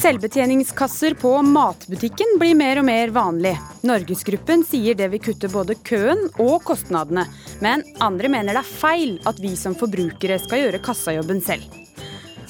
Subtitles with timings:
[0.00, 3.50] Selvbetjeningskasser på matbutikken blir mer og mer vanlig.
[3.84, 7.26] Norgesgruppen sier det vil kutte både køen og kostnadene.
[7.60, 11.66] Men andre mener det er feil at vi som forbrukere skal gjøre kassajobben selv.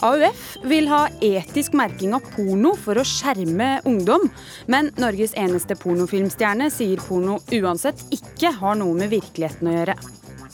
[0.06, 4.28] AUF vil ha etisk merking av porno for å skjerme ungdom.
[4.70, 9.98] Men Norges eneste pornofilmstjerne sier porno uansett ikke har noe med virkeligheten å gjøre.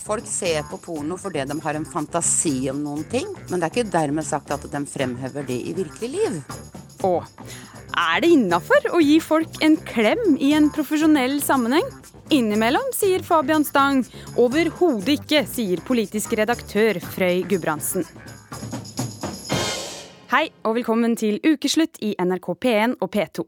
[0.07, 3.73] Folk ser på porno fordi de har en fantasi om noen ting, men det er
[3.75, 6.43] ikke dermed sagt at de fremhever det i virkelig liv.
[7.07, 7.23] Og
[7.97, 11.87] er det innafor å gi folk en klem i en profesjonell sammenheng?
[12.35, 14.03] Innimellom, sier Fabian Stang.
[14.43, 18.07] Overhodet ikke, sier politisk redaktør Frøy Gudbrandsen.
[20.27, 23.45] Hei og velkommen til ukeslutt i NRK P1 og P2.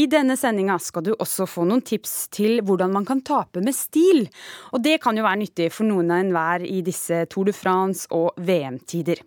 [0.00, 3.76] I denne sendinga skal du også få noen tips til hvordan man kan tape med
[3.76, 4.24] stil.
[4.72, 8.08] Og det kan jo være nyttig for noen av enhver i disse Tour de France
[8.16, 9.20] og VM-tider.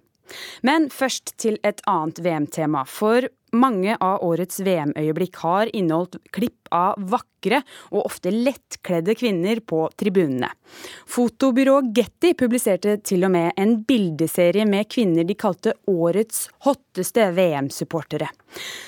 [0.66, 2.84] Men først til et annet VM-tema.
[2.90, 9.86] For mange av årets VM-øyeblikk har inneholdt klipp av vakre og ofte lettkledde kvinner på
[10.00, 10.50] tribunene.
[11.08, 18.32] Fotobyrået Getty publiserte til og med en bildeserie med kvinner de kalte årets hotteste VM-supportere.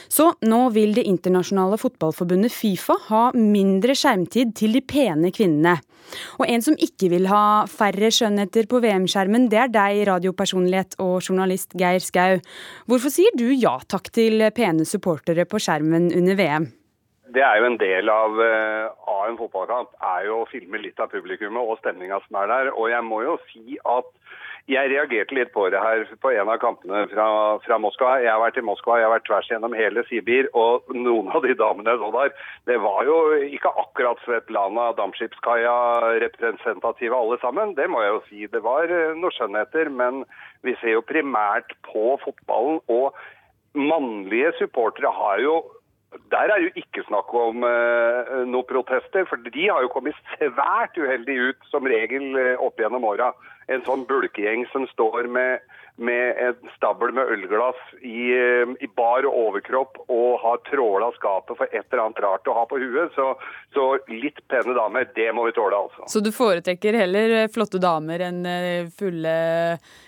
[0.09, 5.77] Så nå vil det internasjonale fotballforbundet Fifa ha mindre skjermtid til de pene kvinnene.
[6.39, 11.17] Og en som ikke vil ha færre skjønnheter på VM-skjermen, det er deg, radiopersonlighet og
[11.19, 12.37] journalist Geir Skau.
[12.87, 16.67] Hvorfor sier du ja takk til pene supportere på skjermen under VM?
[17.35, 20.99] Det er jo en del av, eh, av en fotballkamp, er jo å filme litt
[20.99, 22.69] av publikummet og stemninga som er der.
[22.73, 24.07] Og jeg må jo si at
[24.67, 27.27] jeg reagerte litt på det her på en av kampene fra,
[27.63, 28.17] fra, Moskva.
[28.19, 31.45] Jeg har vært i Moskva, jeg har vært tvers gjennom hele Sibir, og noen av
[31.45, 32.33] de damene jeg så der,
[32.67, 33.15] det var jo
[33.47, 35.77] ikke akkurat Svetlana Dampskipskaia
[36.25, 37.75] representative alle sammen.
[37.79, 38.43] Det må jeg jo si.
[38.51, 40.25] Det var eh, noen skjønnheter, men
[40.67, 42.81] vi ser jo primært på fotballen.
[42.91, 43.15] Og
[43.77, 45.57] mannlige supportere har jo
[46.31, 50.95] der er jo ikke snakk om uh, noen protester, for de har jo kommet svært
[50.97, 53.33] uheldig ut som regel uh, opp gjennom åra.
[53.67, 55.59] En sånn bulkegjeng som står med,
[55.99, 61.67] med en stabel med ølglass i, uh, i bar overkropp og har tråla skapet for
[61.67, 63.11] et eller annet rart å ha på huet.
[63.17, 63.29] Så,
[63.75, 66.07] så, litt pene damer, det må vi tåle, altså.
[66.07, 68.43] Så du foretrekker heller flotte damer enn
[68.95, 69.39] fulle,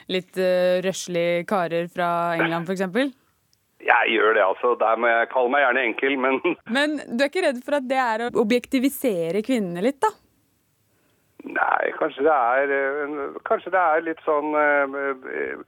[0.07, 0.46] litt
[0.86, 3.19] røslige karer fra England f.eks.?
[3.89, 4.73] Jeg gjør det, altså.
[4.79, 6.41] Der må jeg kalle meg gjerne enkel, men
[6.77, 10.11] Men du er ikke redd for at det er å objektivisere kvinnene litt, da?
[11.50, 15.61] Nei, kanskje det er eh, Kanskje det er litt sånn eh,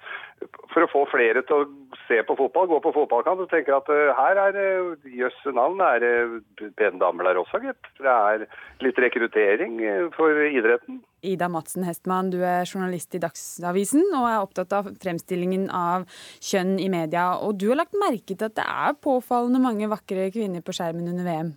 [0.71, 3.81] For å få flere til å se på fotball, gå på fotballkamp, så tenker jeg
[3.83, 5.81] at uh, her er det jøsse navn.
[6.01, 7.89] Det er pene damer der også, gitt.
[7.99, 8.45] Det er
[8.83, 9.79] litt rekruttering
[10.15, 11.01] for idretten.
[11.21, 16.07] Ida Madsen Hestmann, du er journalist i Dagsavisen og er opptatt av fremstillingen av
[16.41, 17.27] kjønn i media.
[17.45, 21.11] Og du har lagt merke til at det er påfallende mange vakre kvinner på skjermen
[21.13, 21.51] under VM?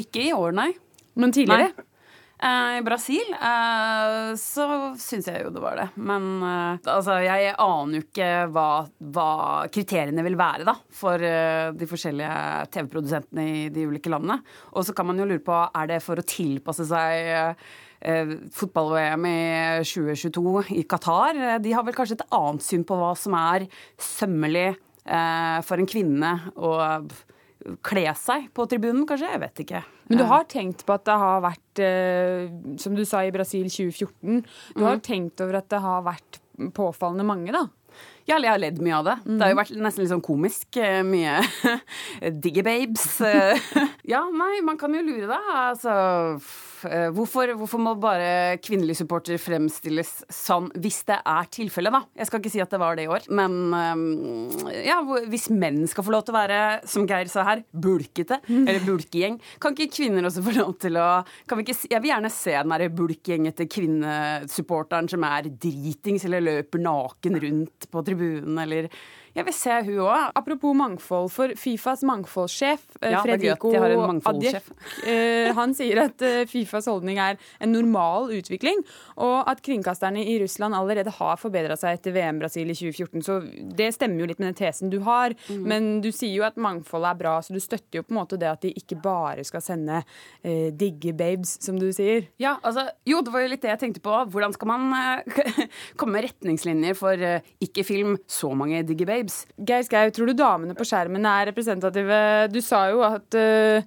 [0.00, 0.70] Ikke i år, nei.
[1.20, 1.74] Men tidligere?
[1.74, 1.90] Nei.
[2.42, 4.66] Eh, I Brasil uh, så
[5.00, 5.86] syns jeg jo det var det.
[5.96, 8.68] Men uh, altså, jeg aner jo ikke hva,
[9.14, 9.28] hva,
[9.72, 14.40] kriteriene vil være da, for de forskjellige TV-produsentene i de ulike landene.
[14.74, 17.64] Og så kan man jo lure på er det for å tilpasse seg
[18.04, 19.36] fotball-VM i
[19.88, 21.38] 2022 i Qatar.
[21.64, 23.64] De har vel kanskje et annet syn på hva som er
[23.96, 24.74] sømmelig
[25.64, 26.34] for en kvinne.
[26.58, 27.14] og
[27.84, 29.30] kle seg på tribunen, kanskje?
[29.34, 29.82] Jeg vet ikke.
[30.10, 32.48] Men du har tenkt på at det har vært, eh,
[32.80, 34.42] som du sa i Brasil 2014,
[34.74, 34.86] du mm.
[34.86, 36.40] har tenkt over at det har vært
[36.76, 37.66] påfallende mange, da?
[38.24, 39.16] Ja, jeg har ledd mye av det.
[39.24, 39.32] Mm.
[39.36, 40.68] Det har jo vært nesten litt sånn komisk.
[40.80, 41.40] Eh, mye
[42.44, 43.08] diggebabes.
[44.14, 45.40] ja, nei, man kan jo lure, da.
[45.68, 45.98] Altså
[46.84, 52.02] Eh, hvorfor, hvorfor, må bare kvinnelige supportere fremstilles sånn hvis det er tilfellet, da?
[52.20, 54.98] Jeg skal ikke si at det var det i år, men eh, ja,
[55.30, 56.60] hvis menn skal få lov til å være,
[56.90, 58.64] som Geir sa her, bulkete, mm.
[58.66, 61.08] eller bulkegjeng, kan ikke kvinner også få lov til å
[61.54, 66.82] vi ikke, Jeg vil gjerne se den derre bulkgjengete kvinnesupporteren som er dritings eller løper
[66.82, 68.88] naken rundt på tribunen, eller
[69.34, 70.30] jeg vil se hun òg.
[70.38, 73.72] Apropos mangfold, for Fifas mangfoldssjef eh, ja, Fredrico
[74.30, 74.68] Adjef,
[75.06, 78.84] eh, han sier at eh, Fifas holdning er en normal utvikling,
[79.18, 83.24] og at kringkasterne i Russland allerede har forbedra seg etter VM Brasil i 2014.
[83.26, 83.40] Så
[83.74, 85.66] det stemmer jo litt med den tesen du har, mm.
[85.66, 88.38] men du sier jo at mangfoldet er bra, så du støtter jo på en måte
[88.40, 90.00] det at de ikke bare skal sende
[90.44, 92.28] eh, digge babes, som du sier.
[92.42, 94.14] Ja, altså, jo, det var jo litt det jeg tenkte på.
[94.30, 95.42] Hvordan skal man eh,
[95.98, 99.23] komme med retningslinjer for eh, ikke film så mange digge babes?
[99.24, 99.44] Babes.
[99.56, 102.18] Geir Skau, tror du damene på skjermen er representative?
[102.52, 103.82] Du sa jo at uh,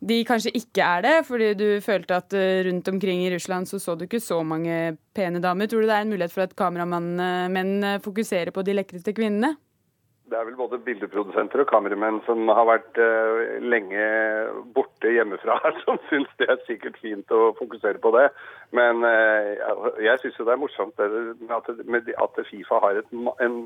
[0.00, 3.78] de kanskje ikke er det, fordi du følte at uh, rundt omkring i Russland så
[3.78, 5.66] så du ikke så mange pene damer.
[5.66, 9.56] Tror du det er en mulighet for at kameramenn fokuserer på de lekreste kvinnene?
[10.30, 14.04] Det er vel både bildeprodusenter og kameramenn som har vært uh, lenge
[14.76, 18.28] borte hjemmefra her, som syns det er sikkert fint å fokusere på det.
[18.76, 21.08] Men uh, jeg syns jo det er morsomt det,
[21.50, 21.72] at,
[22.26, 23.56] at, Fifa har et, en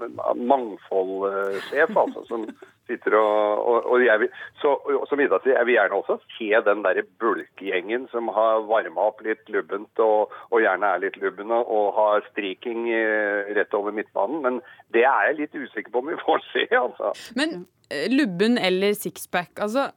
[0.49, 2.49] mangfoldsjef altså, som
[2.89, 4.75] sitter og, og, og jeg vil, så,
[5.09, 9.23] som Ida sier, jeg vil gjerne også se den der bulkgjengen som har varma opp
[9.25, 14.43] litt lubbent og, og, gjerne er litt lubne og har striking uh, rett over midtbanen.
[14.45, 14.61] Men
[14.95, 17.13] det er jeg litt usikker på om vi får se, altså.
[17.39, 17.61] Men
[17.93, 19.91] uh, lubben eller sixpack, altså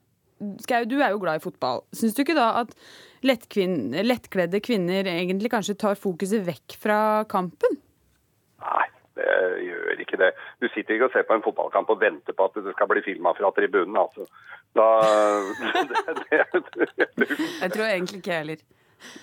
[0.62, 1.80] Skau, du er jo glad i fotball.
[1.90, 2.70] Syns du ikke da at
[3.26, 7.80] lettkledde kvinner egentlig kanskje tar fokuset vekk fra kampen?
[8.62, 8.84] Nei,
[9.18, 9.32] det
[9.64, 10.30] gjør ikke det.
[10.62, 13.02] Du sitter ikke og ser på en fotballkamp og venter på at det skal bli
[13.02, 13.98] filma fra tribunen.
[13.98, 14.28] altså.
[14.78, 14.86] Da
[16.30, 16.86] det, det,
[17.18, 17.28] det,
[17.62, 18.64] Jeg tror egentlig ikke jeg heller.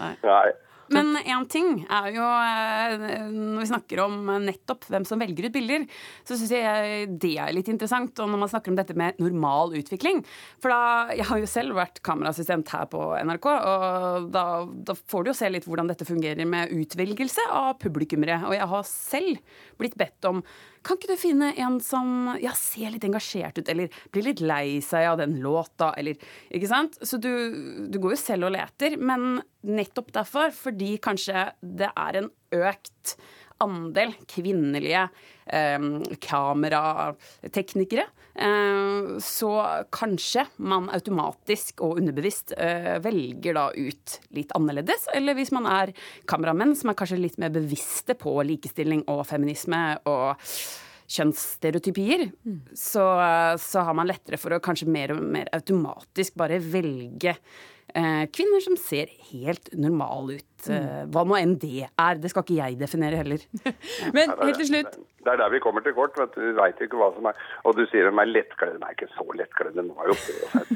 [0.02, 0.14] Nei.
[0.24, 0.52] Nei.
[0.94, 5.56] Men én ting er jo eh, Når vi snakker om nettopp hvem som velger ut
[5.56, 5.88] bilder,
[6.28, 8.14] så syns jeg det er litt interessant.
[8.22, 10.22] Og når man snakker om dette med normal utvikling
[10.62, 15.26] For da Jeg har jo selv vært kameraassistent her på NRK, og da, da får
[15.26, 18.42] du jo se litt hvordan dette fungerer med utvelgelse av publikummere.
[18.50, 20.44] Og jeg har selv blitt bedt om
[20.86, 24.80] kan ikke du finne en som ja, ser litt engasjert ut, eller blir litt lei
[24.86, 26.20] seg av den låta, eller
[26.54, 27.00] Ikke sant?
[27.02, 27.32] Så du,
[27.90, 33.16] du går jo selv og leter, men nettopp derfor, fordi kanskje det er en økt
[33.64, 35.08] andel kvinnelige
[35.46, 35.88] eh,
[36.22, 38.06] kamerateknikere,
[38.36, 39.52] eh, så
[39.96, 45.08] kanskje man automatisk og underbevisst eh, velger da ut litt annerledes.
[45.16, 45.94] Eller hvis man er
[46.30, 50.42] kameramenn som er kanskje litt mer bevisste på likestilling og feminisme og
[51.06, 52.60] kjønnsstereotypier, mm.
[52.74, 53.04] så,
[53.62, 57.36] så, har man lettere for å kanskje mer og mer automatisk bare velge
[58.36, 60.52] kvinner som ser helt normale ut.
[60.66, 60.76] Mm.
[60.76, 62.20] Eh, hva nå enn det er.
[62.20, 63.44] Det skal ikke jeg definere heller.
[64.16, 66.18] Men helt til slutt Det er der vi kommer til kort.
[66.20, 68.82] vet Du veit ikke hva som er Og du sier de er lettkledde.
[68.82, 69.86] De er ikke så lettkledde.
[69.86, 70.76] Hun har jo på seg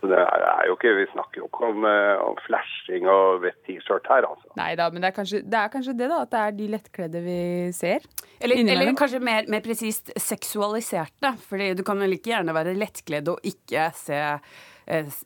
[0.00, 4.26] det er ikke, Vi snakker jo ikke om, eh, om flashing og vett T-skjørt her,
[4.28, 4.48] altså.
[4.56, 6.68] Nei da, men det er, kanskje, det er, kanskje, det da, at det er de
[6.74, 7.38] lettkledde vi
[7.76, 8.04] ser?
[8.40, 11.34] Eller, eller kanskje mer, mer presist seksualiserte.
[11.48, 14.38] Fordi du kan vel like gjerne være lettkledd og ikke se Eh, eh,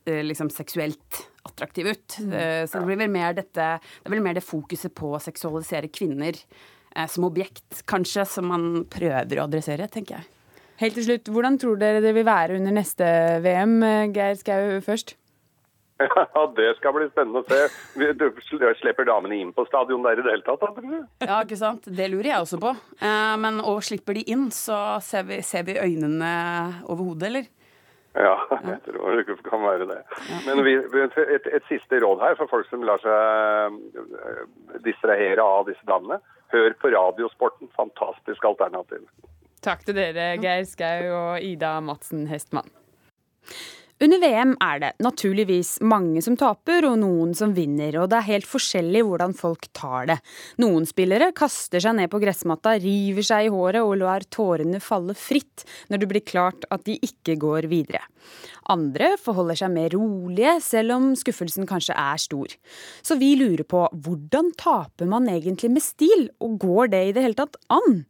[0.06, 2.18] liksom seksuelt attraktiv ut.
[2.20, 2.32] Mm.
[2.32, 5.22] Eh, så det blir vel mer dette Det er vel mer det fokuset på å
[5.22, 6.38] seksualisere kvinner
[7.10, 10.28] som objekt, kanskje, som man prøver å adressere, tenker jeg.
[10.78, 13.08] Helt til slutt, hvordan tror dere det vil være under neste
[13.42, 13.80] VM?
[14.14, 15.16] Geir Skau først.
[16.04, 18.14] Ja, det skal bli spennende å se.
[18.18, 20.78] Du slipper damene inn på stadion der i det hele tatt?
[21.22, 21.86] Ja, ikke sant.
[21.86, 22.72] Det lurer jeg også på.
[23.42, 26.32] Men og slipper de inn, så ser vi, ser vi øynene
[26.86, 27.50] over hodet, eller?
[28.24, 29.98] Ja, jeg tror det kan være det.
[30.46, 34.44] Men vi, et, et, siste råd her for folk som lar seg eh,
[34.86, 36.20] distrahere av disse damene.
[36.54, 37.72] Hør på Radiosporten.
[37.74, 39.02] Fantastisk alternativ.
[39.66, 42.70] Takk til dere, Geir Skau og Ida Madsen Hestmann.
[44.04, 48.26] Under VM er det naturligvis mange som taper og noen som vinner, og det er
[48.26, 50.18] helt forskjellig hvordan folk tar det.
[50.60, 55.16] Noen spillere kaster seg ned på gressmatta, river seg i håret og lar tårene falle
[55.16, 58.02] fritt når det blir klart at de ikke går videre.
[58.72, 62.52] Andre forholder seg mer rolige, selv om skuffelsen kanskje er stor.
[63.04, 67.24] Så vi lurer på hvordan taper man egentlig med stil, og går det i det
[67.26, 68.04] hele tatt an?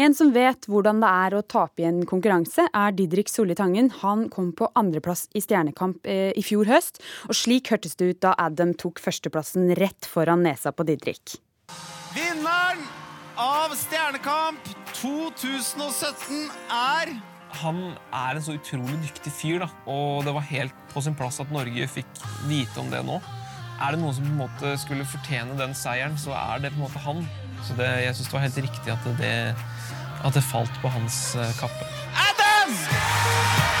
[0.00, 3.90] En som vet hvordan det er å tape i en konkurranse, er Didrik Solli Tangen.
[4.00, 8.22] Han kom på andreplass i Stjernekamp eh, i fjor høst, og slik hørtes det ut
[8.24, 11.38] da Adam tok førsteplassen rett foran nesa på Didrik.
[12.14, 12.86] Vinneren
[13.40, 17.18] av Stjernekamp 2017 er
[17.60, 17.80] han
[18.14, 19.68] er en så utrolig dyktig fyr, da.
[19.90, 23.18] og det var helt på sin plass at Norge fikk vite om det nå.
[23.80, 26.82] Er det noen som på en måte skulle fortjene den seieren, så er det på
[26.82, 27.24] en måte han.
[27.66, 29.34] Så det, jeg syns det var helt riktig at det,
[30.20, 31.90] at det falt på hans eh, kappe.
[32.28, 33.79] Adam!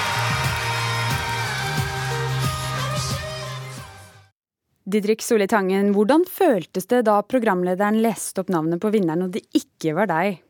[4.90, 9.44] Didrik Solli Tangen, hvordan føltes det da programlederen leste opp navnet på vinneren, og det
[9.54, 10.40] ikke var deg?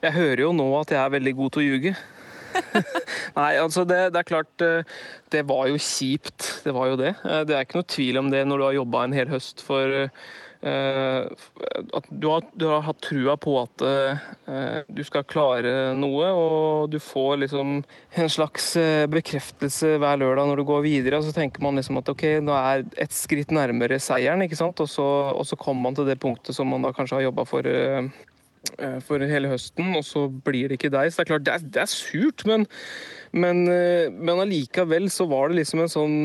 [0.00, 1.92] Jeg hører jo nå at jeg er veldig god til å ljuge.
[3.38, 4.86] Nei, altså det, det, er klart eh,
[5.32, 6.46] Det var jo kjipt.
[6.64, 7.12] Det var jo det.
[7.26, 9.64] Eh, det er ikke noe tvil om det når du har jobba en hel høst
[9.66, 10.24] for uh,
[10.64, 14.22] at du har, du har, hatt trua på at uh,
[14.88, 18.70] du skal klare noe, og du får liksom en slags
[19.12, 21.20] bekreftelse hver lørdag når du går videre.
[21.20, 24.80] Og så tenker man liksom at ok, nå er et skritt nærmere seieren, ikke sant.
[24.80, 27.44] Og så, og så kommer man til det punktet som man da kanskje har jobba
[27.48, 31.12] for eh, for hele høsten, og så blir det ikke deg.
[31.12, 32.66] Så det er klart, det er, det er surt, men,
[33.34, 36.16] men, eh, men allikevel så var det liksom en sånn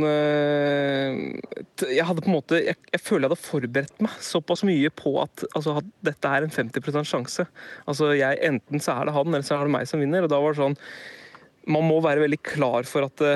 [1.90, 5.16] Jeg hadde på en måte Jeg, jeg føler jeg hadde forberedt meg såpass mye på
[5.24, 7.48] at, altså, dette er en 50% sjanse.
[7.90, 10.26] Altså, jeg, Enten så er det han, eller så er det meg som vinner.
[10.26, 10.78] og da var det sånn
[11.70, 13.36] man må være veldig klar for at det,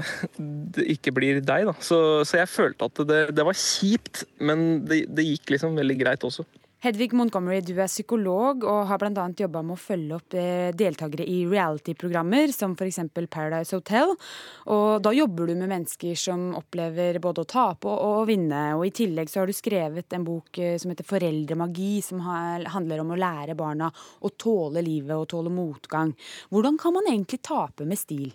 [0.77, 1.67] det ikke blir deg.
[1.69, 1.75] Da.
[1.83, 5.97] Så, så jeg følte at det, det var kjipt, men det, det, gikk liksom veldig
[5.99, 6.45] greit også.
[6.83, 9.23] Hedvig Montgomery, du er psykolog og har bl.a.
[9.39, 12.99] jobba med å følge opp eh, deltakere i reality-programmer, som f.eks.
[13.31, 14.11] Paradise Hotel.
[14.67, 18.65] Og da jobber du med mennesker som opplever både å tape og å vinne.
[18.75, 23.05] Og i tillegg så har du skrevet en bok eh, som heter Foreldremagi, som handler
[23.05, 23.87] om å lære barna
[24.19, 26.11] å tåle livet og tåle motgang.
[26.51, 28.27] Hvordan kan man egentlig tape med stil?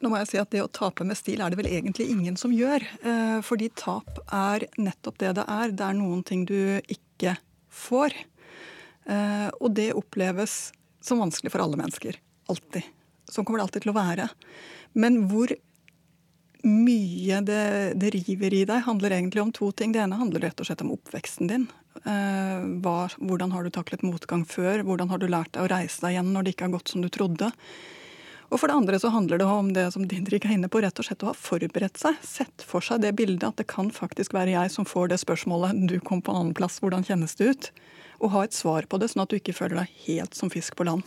[0.00, 2.40] Nå må jeg si at Det å tape med stil er det vel egentlig ingen
[2.40, 2.82] som gjør.
[3.04, 5.72] Eh, fordi tap er nettopp det det er.
[5.76, 7.36] Det er noen ting du ikke ikke
[7.72, 8.14] får.
[9.10, 10.72] Eh, og det oppleves
[11.04, 12.20] som vanskelig for alle mennesker.
[12.52, 12.86] Alltid.
[13.28, 14.28] Sånn kommer det alltid til å være.
[15.00, 15.52] Men hvor
[16.64, 17.64] mye det,
[18.00, 19.92] det, river i deg, handler egentlig om to ting.
[19.92, 21.66] Det ene handler rett og slett om oppveksten din.
[22.04, 24.84] Eh, hva, hvordan har du taklet motgang før?
[24.86, 27.04] Hvordan har du lært deg å reise deg igjen når det ikke har gått som
[27.04, 27.50] du trodde?
[28.54, 31.00] Og for det andre så handler det om det som Didrik er inne på, rett
[31.02, 32.20] og slett å ha forberedt seg.
[32.22, 35.80] Sett for seg det bildet at det kan faktisk være jeg som får det spørsmålet
[35.90, 37.70] du kom på annenplass, annen plass, hvordan kjennes det ut?
[38.22, 40.78] Og ha et svar på det, sånn at du ikke føler deg helt som fisk
[40.78, 41.02] på land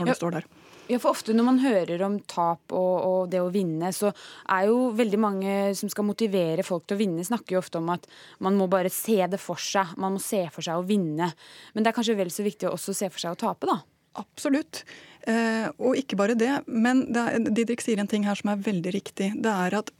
[0.00, 0.48] når du står der.
[0.90, 4.10] Ja, for ofte når man hører om tap og, og, det å vinne, så
[4.50, 7.92] er jo veldig mange som skal motivere folk til å vinne, snakker jo ofte om
[7.94, 8.08] at
[8.42, 9.94] man må bare se det for seg.
[10.02, 11.30] Man må se for seg å vinne.
[11.76, 13.78] Men det er kanskje vel så viktig å også se for seg å tape, da?
[14.18, 14.82] Absolutt.
[15.28, 18.62] Eh, og ikke bare det, men det er, Didrik sier en ting her som er
[18.64, 19.32] veldig riktig.
[19.36, 19.92] Det er at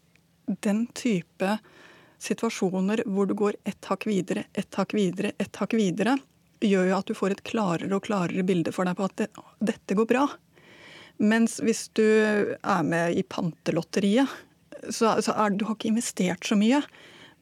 [0.65, 1.57] den type
[2.21, 6.17] situasjoner hvor du går ett hakk videre, ett hakk videre, ett hakk videre,
[6.61, 9.29] gjør jo at du får et klarere og klarere bilde for deg på at det,
[9.73, 10.27] dette går bra.
[11.21, 14.29] Mens hvis du er med i pantelotteriet,
[14.89, 16.81] så, så er, du har ikke investert så mye.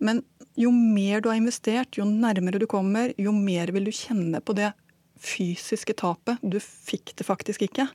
[0.02, 0.22] Men
[0.58, 4.54] jo mer du har investert, jo nærmere du kommer, jo mer vil du kjenne på
[4.58, 4.72] det
[5.22, 6.40] fysiske tapet.
[6.42, 7.88] Du fikk det faktisk ikke.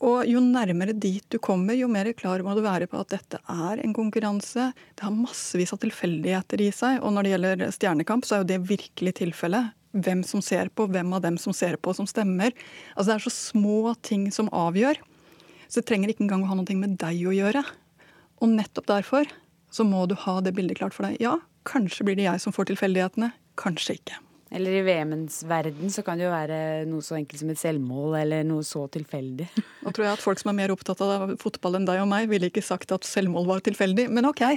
[0.00, 3.40] Og jo nærmere dit du kommer, jo mer klar må du være på at dette
[3.52, 4.70] er en konkurranse.
[4.96, 8.48] Det har massevis av tilfeldigheter i seg, og når det gjelder Stjernekamp, så er jo
[8.48, 9.76] det virkelig tilfellet.
[9.90, 12.54] Hvem som ser på, hvem av dem som ser på, som stemmer.
[12.94, 15.02] Altså Det er så små ting som avgjør.
[15.68, 17.64] Så det trenger ikke engang å ha noe med deg å gjøre.
[18.40, 19.28] Og nettopp derfor
[19.70, 21.20] så må du ha det bildet klart for deg.
[21.20, 21.36] Ja,
[21.68, 24.16] kanskje blir det jeg som får tilfeldighetene, kanskje ikke.
[24.50, 26.56] Eller i VM-ens verden så kan det jo være
[26.90, 29.46] noe så enkelt som et selvmål, eller noe så tilfeldig.
[29.84, 32.26] Nå tror jeg at folk som er mer opptatt av fotball enn deg og meg,
[32.32, 34.42] ville ikke sagt at selvmål var tilfeldig, men OK.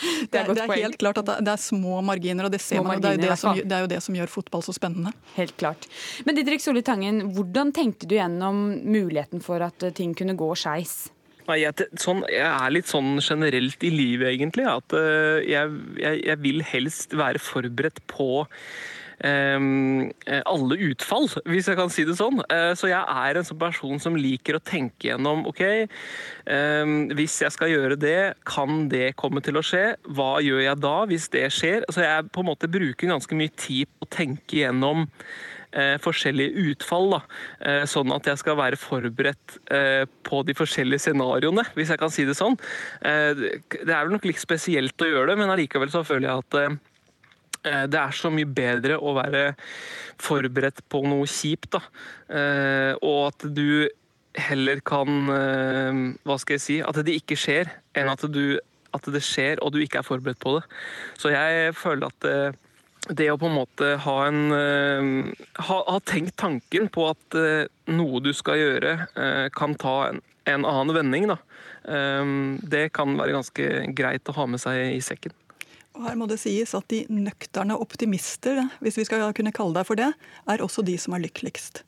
[0.00, 3.02] Det er, det er helt klart at det er små marginer, og det ser man.
[3.04, 5.12] Det er, det, som, det er, jo det som gjør fotball så spennende.
[5.34, 5.84] Helt klart.
[6.24, 11.10] Men Didrik Solli Tangen, hvordan tenkte du gjennom muligheten for at ting kunne gå skeis?
[11.58, 14.68] Jeg, sånn, jeg, er litt sånn generelt i livet, egentlig.
[14.68, 18.30] At uh, jeg, jeg, jeg, vil helst være forberedt på
[19.24, 22.40] um, alle utfall, hvis jeg kan si det sånn.
[22.50, 25.62] Uh, så jeg er en sånn person som liker å tenke gjennom OK,
[26.46, 29.94] um, hvis jeg skal gjøre det, kan det komme til å skje?
[30.08, 31.86] Hva gjør jeg da, hvis det skjer?
[31.92, 35.59] Så jeg på en måte bruker ganske mye tid på å tenke gjennom eh,
[36.02, 37.14] forskjellige utfall.
[37.14, 37.20] Da.
[37.60, 42.12] Eh, sånn at jeg skal være forberedt eh, på de forskjellige scenarioene, hvis jeg kan
[42.12, 42.58] si det sånn.
[43.06, 46.44] Eh, det er vel nok litt spesielt å gjøre det, men allikevel så føler jeg
[46.44, 46.78] at eh,
[47.70, 49.44] eh, det er så mye bedre å være
[50.20, 51.84] forberedt på noe kjipt, da.
[53.00, 53.88] Og at du
[54.38, 55.24] heller kan
[56.22, 56.76] Hva skal jeg si?
[56.84, 58.60] At det ikke skjer, enn at, du,
[58.94, 60.66] at det skjer og du ikke er forberedt på det.
[61.18, 62.28] Så jeg føler at
[63.08, 67.64] det å på en måte ha, en, uh, ha, ha tenkt tanken på at uh,
[67.90, 71.38] noe du skal gjøre, uh, kan ta en, en annen vending, da.
[72.60, 73.66] det kan være ganske
[73.96, 75.32] greit å ha med seg i sekken.
[75.96, 79.88] Og her må det sies at de nøkterne optimister, hvis vi skal kunne kalle deg
[79.88, 80.10] for det,
[80.50, 81.82] er også de som er lykkeligst.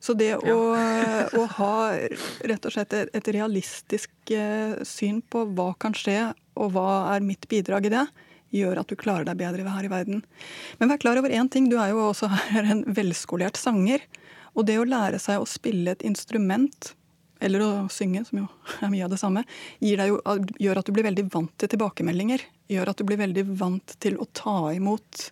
[0.00, 1.26] Så det å, ja.
[1.40, 4.32] å ha rett og slett et, et realistisk
[4.86, 8.06] syn på hva kan skje, og hva er mitt bidrag i det,
[8.54, 10.22] gjør at du klarer deg bedre her i verden.
[10.78, 14.04] Men vær klar over én ting, du er jo også her en velskolert sanger.
[14.56, 16.92] Og det å lære seg å spille et instrument,
[17.44, 18.46] eller å synge, som jo
[18.82, 19.44] er mye av det samme,
[19.84, 20.20] jo,
[20.58, 22.46] gjør at du blir veldig vant til tilbakemeldinger.
[22.72, 25.28] Gjør at du blir veldig vant til å ta imot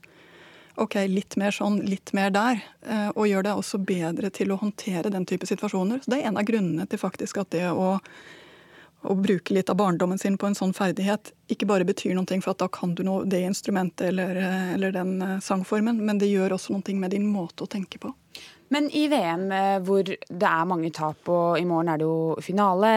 [0.76, 2.60] ok, litt mer sånn, litt mer der.
[2.84, 6.02] Eh, og gjør deg også bedre til å håndtere den type situasjoner.
[6.04, 7.96] Så det er en av grunnene til faktisk at det å
[9.02, 12.54] å bruke litt av barndommen sin på en sånn ferdighet ikke bare betyr noe for
[12.54, 14.38] at da kan du noe, det instrumentet eller,
[14.74, 18.12] eller den eh, sangformen, men det gjør også noe med din måte å tenke på.
[18.74, 22.36] Men i VM eh, hvor det er mange tap, og i morgen er det jo
[22.42, 22.92] finale,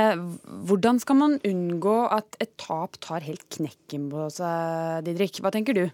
[0.65, 5.43] hvordan skal man unngå at et tap tar helt knekken på seg, Didrik?
[5.43, 5.85] Hva tenker du?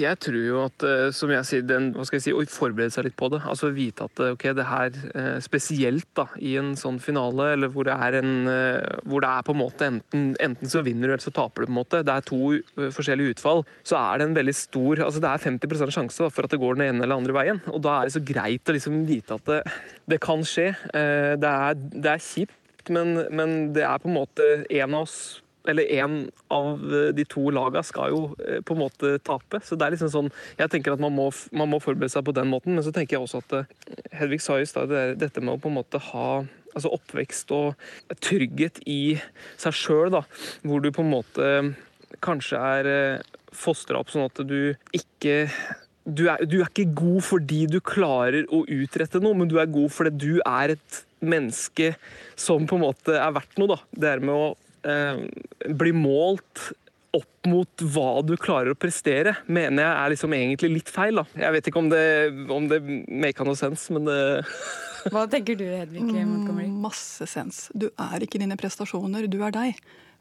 [0.00, 2.94] Jeg tror jo at, eh, som jeg sier, den, hva skal jeg si, å forberede
[2.94, 3.40] seg litt på det.
[3.48, 7.72] Altså vite at eh, ok, det her eh, spesielt da, i en sånn finale, eller
[7.72, 8.30] hvor det er en
[9.08, 11.68] hvor det er på en måte enten, enten så vinner du, eller så taper du.
[11.68, 12.02] på en måte.
[12.06, 13.64] Det er to forskjellige utfall.
[13.86, 16.60] Så er det en veldig stor altså Det er 50 sjanse da, for at det
[16.62, 17.60] går den ene eller andre veien.
[17.72, 19.60] Og da er det så greit å liksom vite at det,
[20.14, 20.70] det kan skje.
[20.92, 25.18] Det er, det er kjipt, men, men det er på en måte en av oss
[25.66, 29.60] eller én av eh, de to lagene skal jo eh, på en måte tape.
[29.64, 32.36] Så det er liksom sånn Jeg tenker at man må, man må forberede seg på
[32.36, 33.74] den måten, men så tenker jeg også at eh,
[34.20, 36.28] Hedvig sa i stad dette med å på en måte ha
[36.74, 39.18] altså oppvekst og trygghet i
[39.58, 40.14] seg sjøl,
[40.62, 41.48] hvor du på en måte
[42.24, 42.88] kanskje er
[43.56, 45.48] fostra opp sånn at du ikke
[46.08, 49.68] du er, du er, ikke god fordi du klarer å utrette noe, men du er
[49.72, 51.92] god fordi du er et menneske
[52.38, 53.74] som på en måte er verdt noe.
[53.74, 53.78] da.
[53.92, 54.46] Det er med å
[54.84, 55.24] eh,
[55.74, 56.68] blir målt
[57.16, 61.22] opp mot hva du klarer å prestere, mener jeg er liksom egentlig litt feil.
[61.22, 61.24] da.
[61.40, 62.04] Jeg vet ikke om det,
[62.52, 64.18] om det make no sense, men det
[65.14, 66.66] Hva tenker du, Hedvig Montgomery?
[66.68, 67.68] Mm, masse sens.
[67.72, 69.78] Du er ikke dine prestasjoner, du er deg.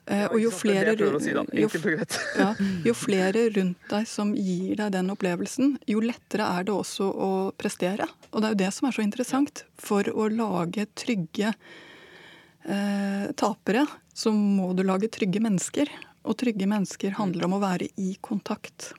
[0.07, 1.67] Eh, og jo flere, si, jo,
[2.39, 2.51] ja,
[2.85, 7.31] jo flere, rundt deg som gir deg den opplevelsen, jo lettere er det også å
[7.59, 8.07] prestere.
[8.31, 9.65] Og det er jo det som er så interessant.
[9.81, 11.51] For å lage trygge
[12.67, 15.91] eh, tapere, så må du lage trygge mennesker.
[16.27, 18.91] Og trygge mennesker handler om å være i kontakt.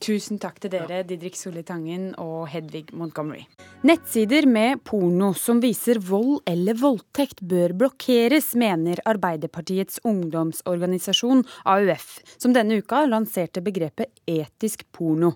[0.00, 3.42] Tusen takk til dere, Didrik Solli Tangen og Hedvig Montgomery.
[3.84, 12.08] Nettsider med porno som viser vold eller voldtekt bør blokkeres, mener Arbeiderpartiets ungdomsorganisasjon AUF,
[12.40, 15.34] som denne uka lanserte begrepet etisk porno.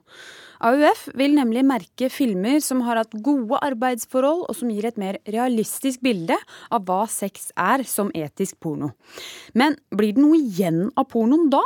[0.62, 5.18] AUF vil nemlig merke filmer som har hatt gode arbeidsforhold, og som gir et mer
[5.26, 6.38] realistisk bilde
[6.70, 8.92] av hva sex er som etisk porno.
[9.54, 11.64] Men blir det noe igjen av pornoen da?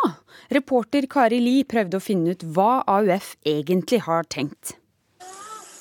[0.54, 4.77] Reporter Kari Li prøvde å finne ut hva AUF egentlig har tenkt.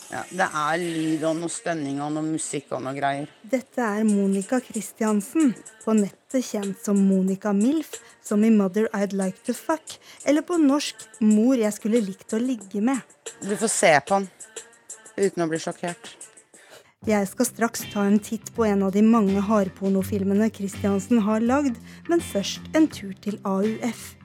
[0.07, 3.27] Ja, det er lyd og noe stønning og noe musikk og noe greier.
[3.43, 5.51] Dette er Monica Christiansen,
[5.83, 10.59] på nettet kjent som Monica Milf, som i Mother I'd Like To Fuck, eller på
[10.61, 13.03] norsk Mor jeg skulle likt å ligge med.
[13.43, 14.29] Du får se på den
[15.17, 16.15] uten å bli sjokkert.
[17.07, 21.77] Jeg skal straks ta en titt på en av de mange hardpornofilmene Christiansen har lagd,
[22.09, 24.16] men først en tur til AUF.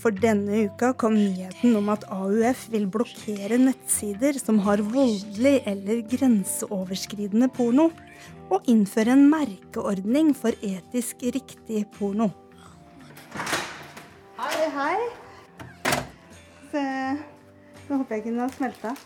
[0.00, 6.00] For denne uka kom nyheten om at AUF vil blokkere nettsider som har voldelig eller
[6.08, 7.90] grenseoverskridende porno,
[8.48, 12.30] og innføre en merkeordning for etisk riktig porno.
[14.40, 14.96] Hei, hei.
[16.72, 16.84] Se,
[17.90, 18.96] nå håper jeg ikke den har smelta.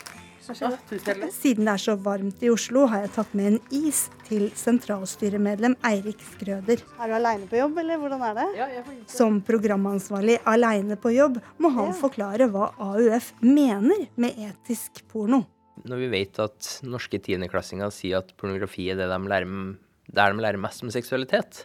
[0.44, 5.76] Siden det er så varmt i Oslo, har jeg tatt med en is til sentralstyremedlem
[5.88, 6.82] Eirik Skrøder.
[7.00, 8.46] Er du aleine på jobb, eller hvordan er det?
[8.58, 8.66] Ja,
[9.08, 11.96] Som programansvarlig aleine på jobb må han ja.
[11.96, 15.44] forklare hva AUF mener med etisk porno.
[15.88, 19.74] Når vi vet at norske tiendeklassinger sier at pornografi er det de lærer,
[20.12, 21.64] der de lærer mest om seksualitet,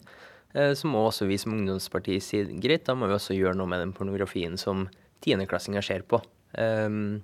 [0.55, 3.69] eh, så må også vi som ungdomsparti si greit, da må vi også gjøre noe
[3.69, 4.87] med den pornografien som
[5.23, 6.21] tiendeklassinger ser på.
[6.57, 7.19] Um,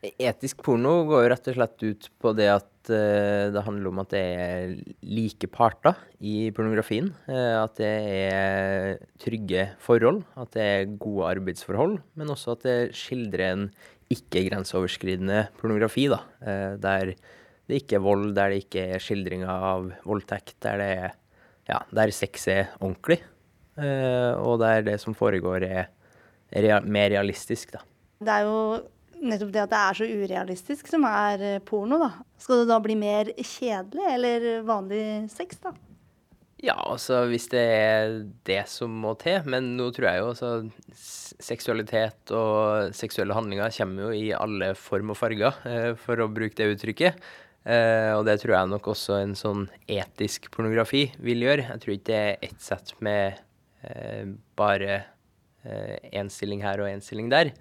[0.00, 3.98] Etisk porno går jo rett og slett ut på det at uh, det handler om
[4.00, 4.70] at det er
[5.04, 7.10] like parter i pornografien.
[7.28, 11.98] Uh, at det er trygge forhold, at det er gode arbeidsforhold.
[12.16, 13.66] Men også at det skildrer en
[14.10, 16.06] ikke-grenseoverskridende pornografi.
[16.08, 17.12] da, uh, Der
[17.70, 21.12] det ikke er vold, der det ikke er skildringer av voldtekt, der, det er,
[21.68, 23.20] ja, der sex er ordentlig.
[23.78, 25.86] og der det som foregår, er
[26.50, 27.70] rea mer realistisk.
[27.76, 27.84] da.
[28.18, 28.58] Det er jo
[29.20, 32.10] nettopp det at det er så urealistisk som er eh, porno, da.
[32.40, 35.74] Skal det da bli mer kjedelig eller vanlig sex, da?
[36.60, 39.40] Ja, altså hvis det er det som må til.
[39.48, 40.50] Men nå tror jeg jo altså
[41.40, 46.58] Seksualitet og seksuelle handlinger kommer jo i alle form og farger, eh, for å bruke
[46.58, 47.22] det uttrykket.
[47.64, 51.64] Eh, og det tror jeg nok også en sånn etisk pornografi vil gjøre.
[51.70, 53.46] Jeg tror ikke det er ett sett med
[54.60, 54.98] bare
[56.12, 57.54] én stilling her og én stilling der.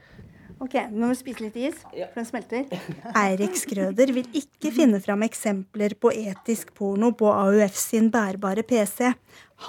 [0.60, 2.66] Ok, Nå må vi spise litt is, for den smelter.
[3.22, 9.14] Eirik Skrøder vil ikke finne fram eksempler på etisk porno på AUF sin bærbare PC.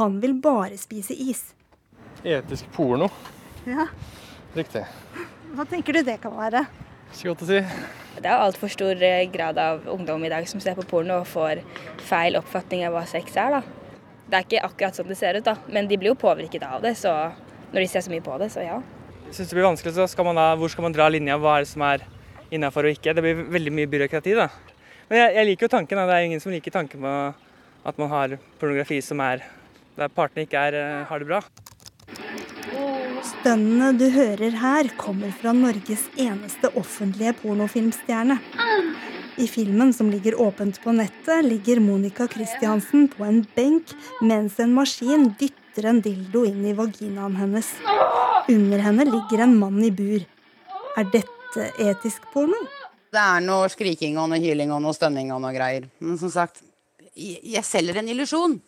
[0.01, 1.45] Han vil bare spise is.
[2.27, 3.07] Etisk porno?
[3.69, 3.87] Ja.
[4.57, 4.83] Riktig.
[5.55, 6.65] Hva tenker du det kan være?
[7.15, 7.63] Ikke godt å si.
[8.21, 11.31] Det er altfor stor eh, grad av ungdom i dag som ser på porno og
[11.31, 11.63] får
[12.09, 13.61] feil oppfatning av hva sex er.
[13.61, 13.63] da.
[14.31, 15.55] Det er ikke akkurat sånn det ser ut, da.
[15.71, 17.15] Men de blir jo påvirket av det, så
[17.71, 18.79] når de ser så mye på det, så ja.
[19.31, 21.39] Syns det blir vanskelig, så skal man da, hvor skal man dra linja?
[21.39, 22.03] Hva er det som er
[22.51, 23.15] innafor og ikke?
[23.15, 24.49] Det blir veldig mye byråkrati, da.
[25.11, 26.01] Men jeg, jeg liker jo tanken.
[26.01, 26.07] Da.
[26.11, 27.15] Det er ingen som liker tanken på
[27.91, 29.45] at man har pornografi som er
[29.99, 31.41] der partene ikke er, eh, har det bra.
[33.31, 38.39] Stønnene du hører her, kommer fra Norges eneste offentlige pornofilmstjerne.
[39.41, 44.75] I filmen som ligger åpent på nettet, ligger Monica Christiansen på en benk mens en
[44.75, 47.69] maskin dytter en dildo inn i vaginaen hennes.
[48.49, 50.25] Under henne ligger en mann i bur.
[50.99, 52.59] Er dette etisk porno?
[53.11, 55.87] Det er noe skriking og noe hyling og noe stønning og noe greier.
[55.99, 56.63] Men som sagt,
[57.15, 58.61] jeg jeg selger en illusjon.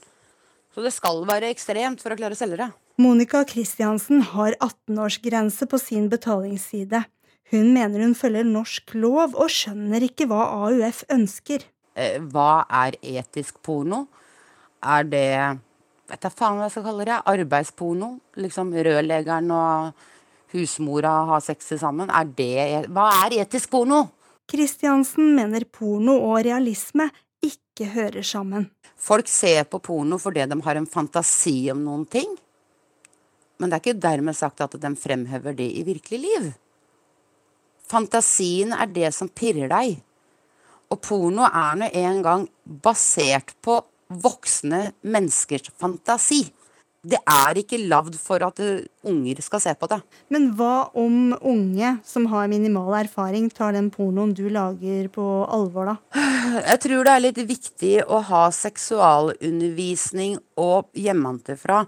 [0.75, 2.71] Så det skal være ekstremt for å klare å selge det.
[3.03, 7.05] Monica Christiansen har 18-årsgrense på sin betalingsside.
[7.53, 11.67] Hun mener hun følger norsk lov og skjønner ikke hva AUF ønsker.
[11.93, 14.07] Eh, hva er etisk porno?
[14.83, 15.61] Er det
[16.13, 17.19] Vet jeg faen hva jeg skal kalle det?
[17.33, 18.09] Arbeidsporno?
[18.45, 20.03] Liksom rørleggeren og
[20.53, 22.11] husmora har sex sammen?
[22.13, 24.05] Er det Hva er etisk porno?
[24.45, 27.07] Kristiansen mener porno og realisme
[27.41, 28.69] ikke hører sammen.
[29.01, 32.29] Folk ser på porno fordi de har en fantasi om noen ting.
[33.57, 36.51] Men det er ikke dermed sagt at de fremhever det i virkelig liv.
[37.89, 39.97] Fantasien er det som pirrer deg.
[40.93, 42.47] Og porno er nå en gang
[42.85, 43.79] basert på
[44.21, 46.45] voksne menneskers fantasi.
[47.03, 49.99] Det er ikke lagd for at uh, unger skal se på det.
[50.31, 55.91] Men hva om unge som har minimal erfaring, tar den pornoen du lager på alvor,
[55.91, 56.23] da?
[56.71, 61.83] Jeg tror det er litt viktig å ha seksualundervisning og hjemmefra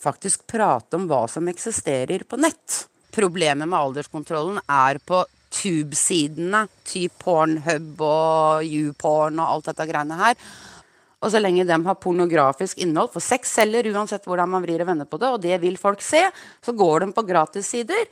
[0.00, 2.84] faktisk prate om hva som eksisterer på nett.
[3.10, 10.38] Problemet med alderskontrollen er på tube-sidene, typ Pornhub og YouPorn og alt dette greiene her.
[11.20, 14.88] Og så lenge de har pornografisk innhold, for sex selger uansett hvordan man vrir og
[14.88, 16.22] vender på det, og det vil folk se,
[16.64, 18.08] så går de på gratissider,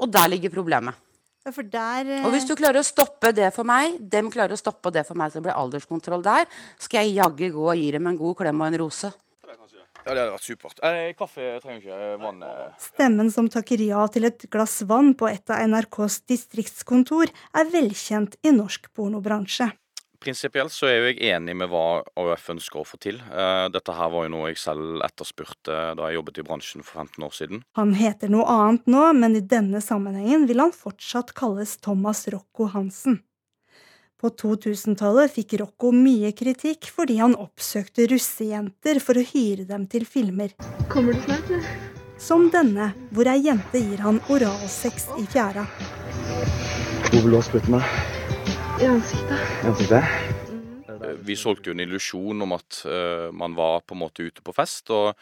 [0.00, 1.00] og der ligger problemet.
[1.44, 4.56] Ja, for der eh, Og hvis du klarer å stoppe det for meg, dem klarer
[4.56, 6.48] å stoppe det for meg, så det blir alderskontroll der,
[6.80, 9.12] skal jeg jaggu gå og gi dem en god klem og en rose.
[10.04, 10.80] Ja, det hadde vært supert.
[10.84, 11.98] Eh, kaffe trenger ikke.
[12.20, 12.72] Vann eh.
[12.90, 18.36] Stemmen som takker ja til et glass vann på et av NRKs distriktskontor, er velkjent
[18.44, 19.70] i norsk pornobransje.
[20.24, 23.18] Prinsipielt så er jo jeg enig med hva AUF ønsker å få til.
[23.28, 27.02] Eh, Dette her var jo noe jeg selv etterspurte da jeg jobbet i bransjen for
[27.02, 27.60] 15 år siden.
[27.76, 32.70] Han heter noe annet nå, men i denne sammenhengen vil han fortsatt kalles Thomas Rocco
[32.72, 33.20] Hansen.
[34.16, 40.08] På 2000-tallet fikk Rocco mye kritikk fordi han oppsøkte russejenter for å hyre dem til
[40.08, 40.56] filmer.
[40.88, 41.92] Kommer du snart, eller?
[42.16, 45.66] Som denne, hvor ei jente gir han oralsex i fjæra.
[47.10, 48.23] Hvor vil du ha sprøyten, da?
[48.84, 49.40] I ansiktet.
[49.62, 50.04] I ansiktet?
[50.88, 54.44] Eh, Vi solgte jo en illusjon om at uh, man var på en måte ute
[54.44, 55.16] på fest og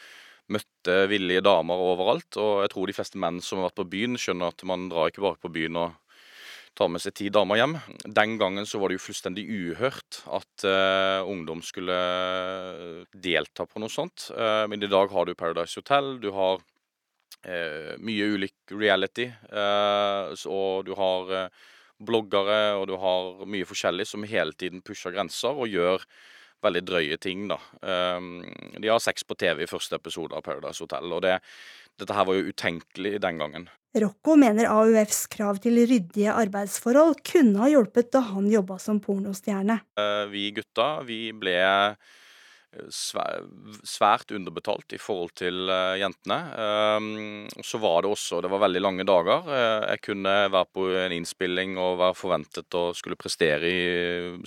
[0.50, 2.40] møtte villige damer overalt.
[2.42, 5.12] Og jeg tror de fleste menn som har vært på byen, skjønner at man drar
[5.12, 5.94] ikke bare på byen og
[6.74, 7.78] tar med seg ti damer hjem.
[8.02, 12.02] Den gangen så var det jo fullstendig uhørt at uh, ungdom skulle
[13.14, 14.32] delta på noe sånt.
[14.34, 20.48] Uh, men i dag har du Paradise Hotel, du har uh, mye ulik reality, eh,
[20.50, 21.52] og du har
[22.06, 26.04] bloggere, og du har mye forskjellig som hele tiden pusher grenser og gjør
[26.62, 27.58] veldig drøye ting, da.
[27.82, 28.42] Um,
[28.78, 31.38] de har sex på TV i første episode av Paradise Hotel, og det,
[31.98, 33.70] dette her var jo utenkelig den gangen.
[33.98, 39.82] Rocco mener AUFs krav til ryddige arbeidsforhold kunne ha hjulpet da han jobba som pornostjerne.
[40.00, 41.58] Eh, Vi gutta, vi ble
[42.92, 46.38] svært underbetalt i forhold til eh, jentene.
[46.56, 49.48] Um, Så var det også Det var veldig lange dager.
[49.48, 53.82] Eh, Jeg kunne være på en innspilling og være forventet å skulle prestere i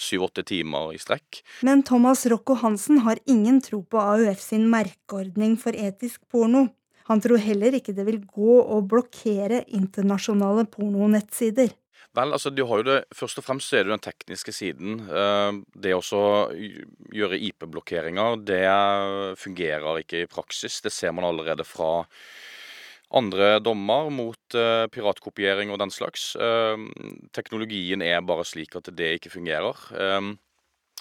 [0.01, 1.43] syv-åtte timer i strekk.
[1.63, 6.67] Men Thomas Rocco Hansen har ingen tro på AUF sin merkeordning for etisk porno.
[7.05, 11.69] Han tror heller ikke det vil gå å blokkere internasjonale pornonettsider.
[12.15, 14.99] Vel, altså du har jo det, Først og fremst er det den tekniske siden.
[15.10, 16.01] Eh, Det å
[17.12, 18.63] gjøre IP-blokkeringer, det
[19.41, 20.80] fungerer ikke i praksis.
[20.82, 22.06] Det ser man allerede fra
[23.15, 26.34] andre dommer mot eh, piratkopiering og den slags.
[26.39, 26.88] Eh,
[27.36, 29.75] teknologien er bare slik at det ikke fungerer.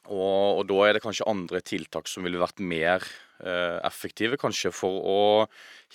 [0.04, 3.06] Og, og da er det kanskje andre tiltak som ville vært mer
[3.84, 5.22] effektive, kanskje for å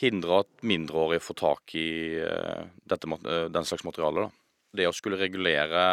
[0.02, 1.88] hindre at mindreårige får tak i
[2.90, 3.10] dette,
[3.54, 4.28] den slags materiale.
[4.28, 4.39] da.
[4.72, 5.84] Det å skulle regulere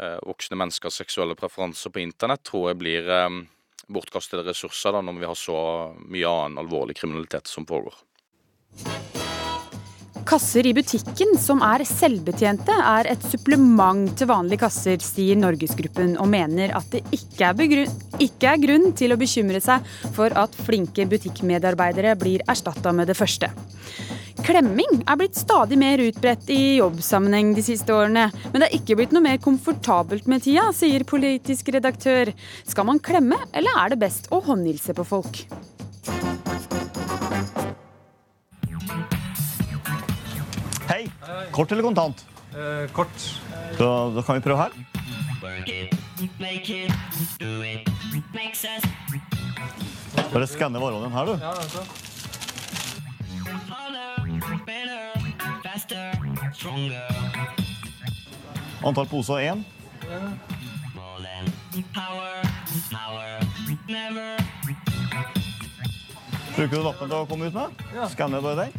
[0.00, 3.40] eh, voksne menneskers seksuelle preferanser på internett tror jeg blir eh,
[3.86, 5.58] bortkastede ressurser da, når vi har så
[6.02, 7.94] mye annen alvorlig kriminalitet som pågår.
[10.26, 16.26] Kasser i butikken som er selvbetjente, er et supplement til vanlige kasser, sier Norgesgruppen, og
[16.32, 21.06] mener at det ikke er, ikke er grunn til å bekymre seg for at flinke
[21.12, 23.52] butikkmedarbeidere blir erstatta med det første.
[24.44, 28.26] Klemming er blitt stadig mer utbredt i jobbsammenheng de siste årene.
[28.52, 32.32] Men det er ikke blitt noe mer komfortabelt med tida, sier politisk redaktør.
[32.68, 35.44] Skal man klemme, eller er det best å håndhilse på folk?
[40.86, 41.06] Hei.
[41.56, 42.26] Kort eller kontant?
[42.52, 43.30] Eh, kort.
[43.80, 44.72] Da, da kan vi prøve her.
[50.32, 51.40] Bare skanne varene her, du.
[51.40, 51.86] Ja, altså.
[58.82, 59.64] Antall poser én.
[66.56, 67.68] Bruker du lappen til å komme ut med?
[67.94, 68.08] Ja.
[68.08, 68.70] Skanner bare den.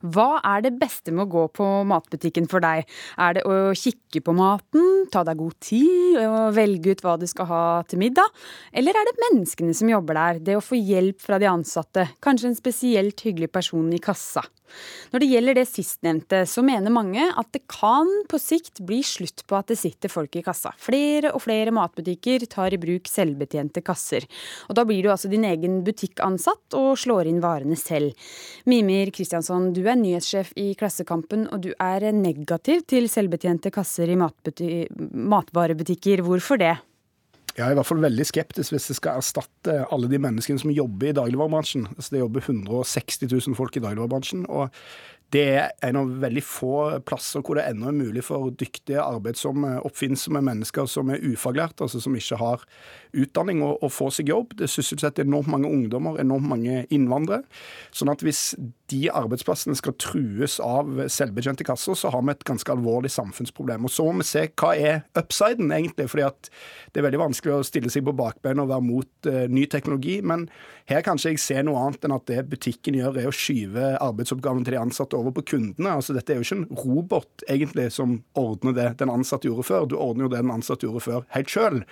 [0.00, 2.88] Hva er det beste med å gå på matbutikken for deg?
[3.20, 7.26] Er det å kikke på maten, ta deg god tid og velge ut hva du
[7.28, 8.32] skal ha til middag?
[8.72, 12.52] Eller er det menneskene som jobber der, det å få hjelp fra de ansatte, kanskje
[12.52, 14.46] en spesielt hyggelig person i kassa?
[15.12, 19.44] Når det gjelder det sistnevnte, så mener mange at det kan på sikt bli slutt
[19.48, 20.72] på at det sitter folk i kassa.
[20.80, 24.26] Flere og flere matbutikker tar i bruk selvbetjente kasser.
[24.68, 28.14] Og da blir du altså din egen butikkansatt og slår inn varene selv.
[28.70, 34.18] Mimir Kristiansson, du er nyhetssjef i Klassekampen, og du er negativ til selvbetjente kasser i
[34.18, 36.24] matvarebutikker.
[36.26, 36.76] Hvorfor det?
[37.56, 40.72] Jeg er i hvert fall veldig skeptisk hvis det skal erstatte alle de menneskene som
[40.74, 41.88] jobber i dagligvarebransjen.
[41.96, 44.46] Altså det jobber 160 000 folk i dagligvarebransjen.
[44.48, 44.70] og
[45.34, 49.76] det er en av veldig få plasser hvor det ennå er mulig for dyktige, arbeidsomme,
[49.86, 52.64] oppfinnsomme mennesker som er ufaglærte, altså som ikke har
[53.14, 54.56] utdanning, å, få seg jobb.
[54.58, 57.44] Det sysselsetter enormt mange ungdommer, enormt mange innvandrere.
[57.94, 58.54] Sånn at hvis
[58.90, 63.86] de arbeidsplassene skal trues av selvbetjente kasser, så har vi et ganske alvorlig samfunnsproblem.
[63.86, 66.08] Og så må vi se hva er upsiden, egentlig.
[66.10, 66.50] fordi at
[66.90, 70.18] det er veldig vanskelig å stille seg på bakbeina og være mot uh, ny teknologi.
[70.26, 70.48] Men
[70.90, 74.66] her kanskje jeg ser noe annet enn at det butikken gjør, er å skyve arbeidsoppgaven
[74.66, 75.94] til de ansatte over på kundene.
[75.96, 79.88] Altså Dette er jo ikke en robot egentlig som ordner det den ansatte gjorde før.
[79.90, 81.82] Du ordner jo det den ansatte gjorde før helt sjøl.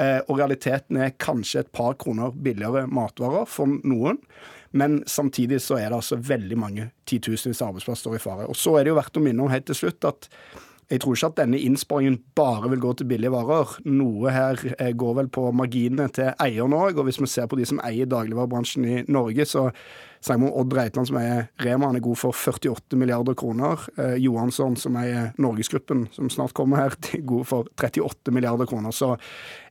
[0.00, 4.20] Eh, og realiteten er kanskje et par kroner billigere matvarer for noen.
[4.70, 8.46] Men samtidig så er det altså veldig mange titusenvis av arbeidsplasser i fare.
[8.50, 10.28] Og så er det jo verdt å minne om helt til slutt at
[10.90, 13.76] jeg tror ikke at denne innsparingen bare vil gå til billige varer.
[13.86, 16.98] Noe her eh, går vel på marginene til eierne òg.
[16.98, 19.68] Og hvis vi ser på de som eier dagligvarebransjen i Norge, så
[20.18, 21.92] snakker vi om Odd Reitland, som eier Rema.
[21.92, 23.86] Han er god for 48 milliarder kroner.
[24.02, 28.66] Eh, Johansson, som eier Norgesgruppen, som snart kommer her, de er god for 38 milliarder
[28.66, 28.90] kroner.
[28.90, 29.12] Så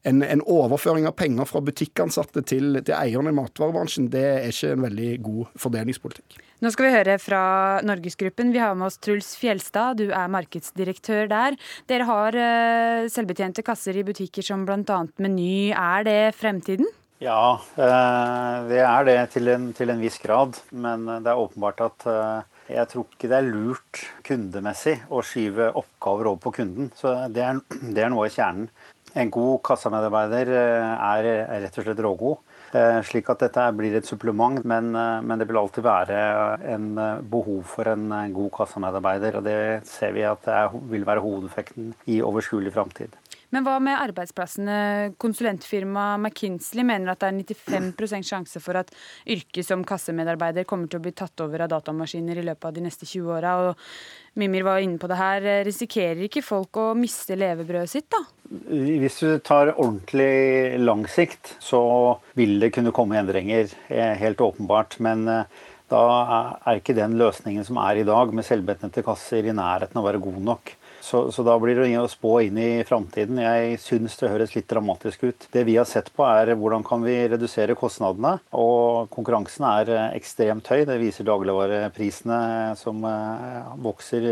[0.07, 4.71] en, en overføring av penger fra butikkansatte til, til eierne i matvarebransjen, det er ikke
[4.77, 6.39] en veldig god fordelingspolitikk.
[6.59, 7.41] Nå skal vi høre fra
[7.87, 8.49] Norgesgruppen.
[8.51, 11.55] Vi har med oss Truls Fjelstad, du er markedsdirektør der.
[11.87, 14.97] Dere har uh, selvbetjente kasser i butikker som bl.a.
[15.23, 15.71] Meny.
[15.71, 16.89] Er det fremtiden?
[17.23, 20.59] Ja, uh, det er det til en, til en, viss grad.
[20.75, 25.71] Men det er åpenbart at uh, jeg tror ikke det er lurt kundemessig å skyve
[25.79, 26.91] oppgaver over på kunden.
[26.99, 28.67] Så det er, det er noe i kjernen.
[29.15, 31.31] En god kassamedarbeider er
[31.63, 32.43] rett og slett rågod.
[32.69, 36.19] Eh, slik at dette blir et supplement, men, eh, men, det vil alltid være
[36.75, 39.39] en eh, behov for en god kassamedarbeider.
[39.39, 40.59] og Det ser vi at det
[40.91, 43.18] vil være hovedeffekten i overskuelig framtid.
[43.49, 45.15] Men hva med arbeidsplassene?
[45.21, 48.91] Konsulentfirmaet McKinsey mener at det er 95% sjanse for at
[49.25, 52.83] yrket som kassemedarbeider kommer til å bli tatt over av datamaskiner i løpet av de
[52.85, 53.55] neste 20 åra.
[54.39, 55.47] Mimir var inne på det her.
[55.65, 58.21] Risikerer ikke folk å miste levebrødet sitt, da?
[58.69, 61.81] Hvis du tar ordentlig lang sikt, så
[62.37, 63.73] vil det kunne komme endringer.
[63.89, 64.99] Eh, helt åpenbart.
[65.03, 66.03] Men eh, da
[66.69, 70.11] er ikke den løsningen som er i dag, med selvbetjente kasser, i nærheten av å
[70.11, 70.75] være god nok.
[71.09, 73.39] Så, så, da blir det ingen å spå inn i framtiden.
[73.41, 75.47] Jeg syns det høres litt dramatisk ut.
[75.49, 78.35] Det vi har sett på er hvordan kan vi redusere kostnadene.
[78.53, 80.83] Og konkurransen er eh, ekstremt høy.
[80.85, 82.37] Det viser dagligvareprisene
[82.77, 84.27] som eh, vokser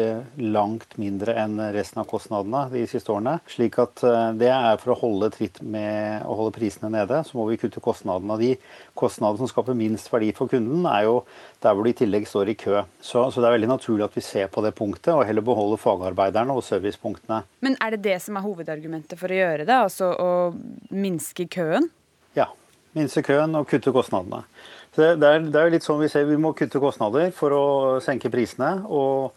[0.54, 3.40] langt mindre enn resten av kostnadene de siste årene.
[3.50, 7.42] Slik at eh, det er for å holde tritt med å holde prisene nede, så
[7.42, 8.38] må vi kutte kostnadene.
[8.38, 8.54] Og De
[8.94, 11.18] kostnadene som skaper minst verdi for kunden, er jo
[11.66, 12.86] der hvor de i tillegg står i kø.
[13.02, 15.82] Så, så det er veldig naturlig at vi ser på det punktet, og heller beholder
[15.82, 17.42] fagarbeiderne og servicepunktene.
[17.66, 20.32] Men er det det som er hovedargumentet for å gjøre det, altså å
[20.94, 21.90] minske køen?
[22.38, 22.50] Ja.
[22.98, 24.44] Minske køen og kutte kostnadene.
[24.96, 27.66] Så det er, det er litt sånn Vi ser vi må kutte kostnader for å
[28.02, 28.80] senke prisene.
[28.86, 29.36] og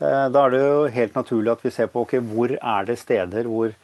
[0.00, 2.96] eh, Da er det jo helt naturlig at vi ser på okay, hvor er det
[3.02, 3.74] steder hvor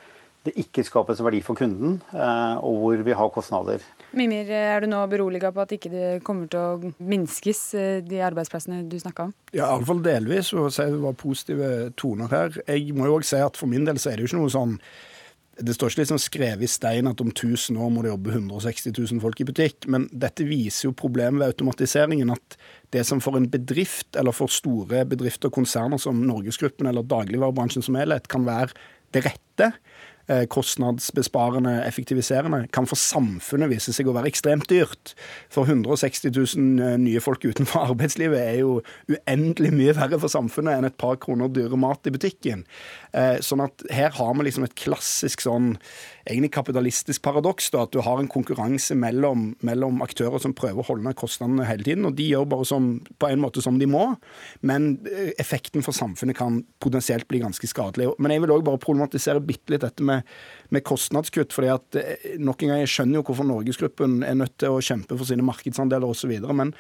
[0.47, 3.83] det ikke skapes verdi for kunden, og hvor vi har kostnader.
[4.17, 7.61] Mimir, er du nå beroliga på at ikke det kommer til å minskes,
[8.07, 9.37] de arbeidsplassene du snakka om?
[9.53, 10.55] Ja, iallfall delvis.
[10.57, 12.59] Og si det var positive toner her.
[12.71, 14.57] Jeg må jo også si at for min del så er det jo ikke noe
[14.57, 14.81] sånn
[15.59, 18.93] det står ikke liksom skrevet i stein at om 1000 år må det jobbe 160
[18.95, 22.31] 000 folk i butikk, men dette viser jo problemet ved automatiseringen.
[22.31, 22.55] At
[22.95, 27.83] det som for en bedrift, eller for store bedrifter og konserner som Norgesgruppen eller dagligvarebransjen
[27.83, 28.71] som helhet, kan være
[29.17, 29.98] det rette, Eh,
[30.53, 35.15] kostnadsbesparende, effektiviserende, kan for samfunnet vise seg å være ekstremt dyrt.
[35.53, 40.79] For 160 000 eh, nye folk utenfor arbeidslivet er jo uendelig mye verre for samfunnet
[40.79, 42.67] enn et par kroner dyre mat i butikken.
[43.17, 45.77] Eh, sånn at her har vi liksom et klassisk sånn
[46.29, 50.89] egentlig kapitalistisk paradoks, da, at du har en konkurranse mellom, mellom, aktører som prøver å
[50.91, 52.05] holde ned kostnadene hele tiden.
[52.05, 54.05] og De gjør bare som, på en måte som de må,
[54.61, 54.91] men
[55.41, 58.11] effekten for samfunnet kan potensielt bli ganske skadelig.
[58.21, 60.29] Men jeg vil òg bare problematisere bitte litt dette med,
[60.69, 61.57] med, kostnadskutt.
[61.57, 62.01] fordi at
[62.37, 65.47] nok en gang, Jeg skjønner jo hvorfor Norgesgruppen er nødt til å kjempe for sine
[65.47, 66.37] markedsandeler osv.
[66.53, 66.77] Men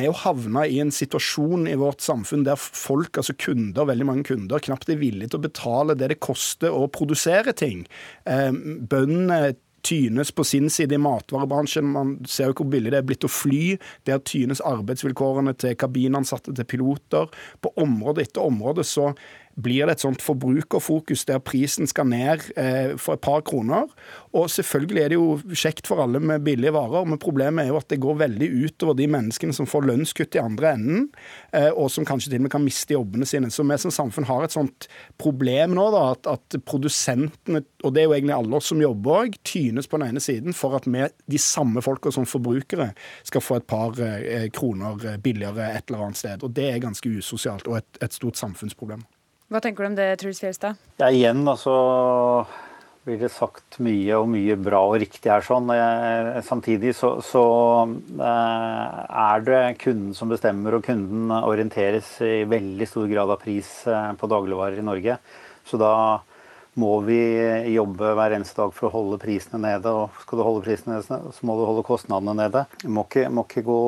[0.00, 4.24] vi har havna i en situasjon i vårt samfunn der folk, altså kunder, veldig mange
[4.30, 7.84] kunder, knapt er villige til å betale det det koster å produsere ting.
[8.24, 11.86] Eh, bøndene tynes på sin side i matvarebransjen.
[11.94, 13.76] Man ser jo hvor billig det er blitt å fly.
[14.06, 17.30] Der tynes arbeidsvilkårene til kabinansatte, til piloter.
[17.62, 19.10] På område etter område så
[19.54, 23.90] blir det et sånt forbrukerfokus der prisen skal ned eh, for et par kroner.
[24.32, 27.80] Og selvfølgelig er det jo kjekt for alle med billige varer, men problemet er jo
[27.80, 31.06] at det går veldig utover de menneskene som får lønnskutt i andre enden,
[31.52, 33.52] eh, og som kanskje til og med kan miste jobbene sine.
[33.52, 34.88] Så vi som samfunn har et sånt
[35.20, 39.26] problem nå, da, at, at produsentene, og det er jo egentlig alle oss som jobber
[39.26, 42.92] òg, tynes på den ene siden for at vi, de samme folka som forbrukere,
[43.28, 46.44] skal få et par eh, kroner billigere et eller annet sted.
[46.46, 49.04] Og det er ganske usosialt og et, et stort samfunnsproblem.
[49.52, 50.78] Hva tenker du om det, Truls Fjelstad?
[50.96, 51.72] Ja, igjen, altså
[53.04, 55.42] blir det sagt mye og mye bra og riktig her.
[55.44, 55.68] sånn.
[56.46, 57.42] Samtidig så, så
[58.16, 63.68] eh, er det kunden som bestemmer, og kunden orienteres i veldig stor grad av pris
[63.90, 65.18] eh, på dagligvarer i Norge.
[65.68, 65.92] Så da
[66.80, 67.18] må vi
[67.74, 69.92] jobbe hver eneste dag for å holde prisene nede.
[69.92, 72.64] Og skal du holde prisene nede, så må du holde kostnadene nede.
[72.80, 73.80] Du må ikke, må ikke gå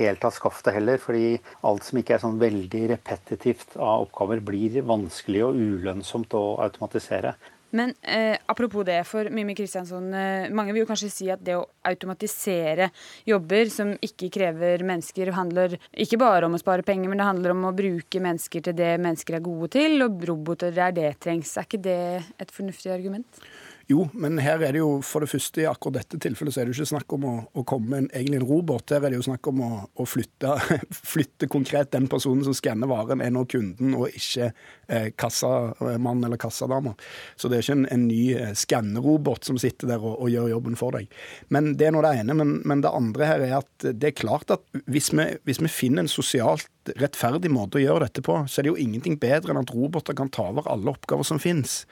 [0.00, 4.80] helt av skaftet heller, fordi alt som ikke er sånn veldig repetitivt av oppgaver, blir
[4.86, 7.36] vanskelig og ulønnsomt å automatisere.
[7.74, 11.56] Men eh, apropos det, for Mimmi Kristiansson, eh, mange vil jo kanskje si at det
[11.58, 12.86] å automatisere
[13.26, 17.54] jobber som ikke krever mennesker, handler ikke bare om å spare penger, men det handler
[17.54, 21.56] om å bruke mennesker til det mennesker er gode til, og roboter der det trengs.
[21.58, 22.00] Er ikke det
[22.38, 23.42] et fornuftig argument?
[23.90, 26.68] Jo, men her er det jo for det første i akkurat dette tilfellet så er
[26.68, 28.94] det jo ikke snakk om å, å komme med en, egentlig en robot.
[28.94, 29.70] Her er det jo snakk om å,
[30.00, 30.54] å flytte,
[31.14, 34.48] flytte, konkret den personen som skanner varen, er nå kunden, og ikke
[34.88, 36.94] eh, kassamann eller kassadame.
[37.36, 40.54] Så det er ikke en, en ny eh, skannerobot som sitter der og, og, gjør
[40.54, 41.12] jobben for deg.
[41.52, 42.38] Men Det er nå det ene.
[42.40, 45.72] Men, men, det andre her er at det er klart at hvis vi, hvis vi
[45.72, 46.70] finner en sosialt
[47.00, 50.16] rettferdig måte å gjøre dette på, så er det jo ingenting bedre enn at roboter
[50.18, 51.82] kan ta over alle oppgaver som finnes.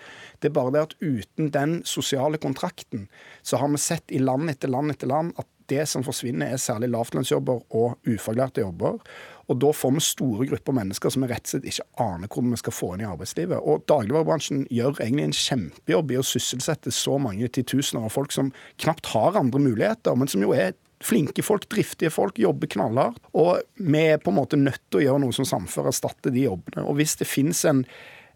[0.41, 3.09] Det er bare det at uten den sosiale kontrakten,
[3.43, 6.61] så har vi sett i land etter land etter land at det som forsvinner, er
[6.61, 8.99] særlig lavtlønnsjobber og ufaglærte jobber.
[9.51, 12.55] Og da får vi store grupper mennesker som vi rett og slett ikke aner hvordan
[12.55, 13.59] vi skal få inn i arbeidslivet.
[13.59, 18.53] Og dagligvarebransjen gjør egentlig en kjempejobb i å sysselsette så mange titusener av folk som
[18.83, 20.75] knapt har andre muligheter, men som jo er
[21.07, 23.21] flinke folk, driftige folk, jobber knallhardt.
[23.39, 26.47] Og vi er på en måte nødt til å gjøre noe som samfunn erstatter de
[26.47, 26.87] jobbene.
[26.87, 27.87] Og hvis det finnes en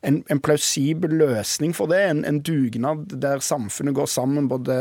[0.06, 2.02] en, en, plausibel løsning for det.
[2.10, 4.76] En, en, dugnad der samfunnet går sammen, både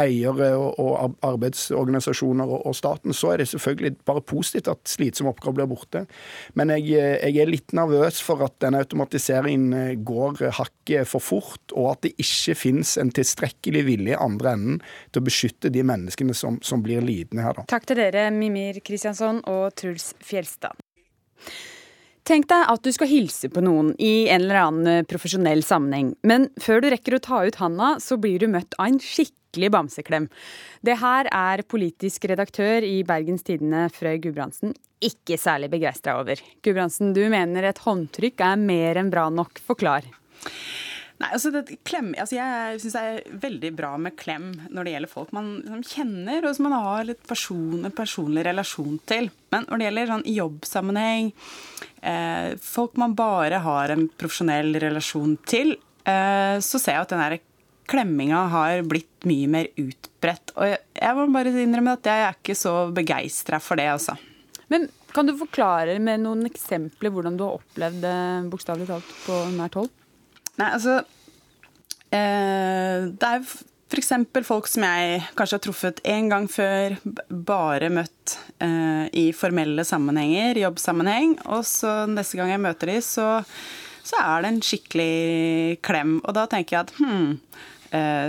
[0.00, 3.14] eiere og, arbeidsorganisasjoner og, staten.
[3.16, 6.04] Så er det selvfølgelig bare positivt at slitsomme oppgaver blir borte.
[6.58, 11.92] Men jeg, jeg, er litt nervøs for at denne automatiseringen går hakket for fort, og
[11.94, 16.36] at det ikke finnes en tilstrekkelig vilje i andre enden til å beskytte de menneskene
[16.36, 17.56] som, som blir lidende her.
[17.56, 17.66] Da.
[17.76, 20.76] Takk til dere, Mimir Kristiansson og Truls Fjelstad.
[22.26, 26.08] Tenk deg at du skal hilse på noen i en eller annen eh, profesjonell sammenheng,
[26.26, 29.70] men før du rekker å ta ut handa, så blir du møtt av en skikkelig
[29.70, 30.26] bamseklem.
[30.82, 34.74] Det her er politisk redaktør i Bergens Tidende, Frøy Gudbrandsen,
[35.06, 36.42] ikke særlig begeistra over.
[36.66, 39.62] Gudbrandsen, du mener et håndtrykk er mer enn bra nok.
[39.62, 40.10] Forklar.
[41.16, 44.92] Nei, altså, det, klem, altså Jeg syns det er veldig bra med klem når det
[44.92, 49.30] gjelder folk man liksom kjenner, og som man har litt person, personlig relasjon til.
[49.54, 51.32] Men når det gjelder sånn jobbsammenheng,
[52.04, 55.72] eh, folk man bare har en profesjonell relasjon til,
[56.04, 57.38] eh, så ser jeg at den der
[57.88, 60.52] klemminga har blitt mye mer utbredt.
[60.58, 64.18] Og jeg, jeg må bare innrømme at jeg er ikke så begeistra for det, altså.
[64.68, 68.18] Men kan du forklare med noen eksempler hvordan du har opplevd det
[68.52, 69.94] bokstavelig talt på nært hold?
[70.56, 71.00] Nei, altså
[72.14, 74.12] Eh, det er f.eks.
[74.46, 76.96] folk som jeg kanskje har truffet én gang før,
[77.30, 83.30] bare møtt eh, i formelle sammenhenger, jobbsammenheng, og så neste gang jeg møter de, så,
[84.06, 86.18] så er det en skikkelig klem.
[86.24, 87.34] Og da tenker jeg at hm,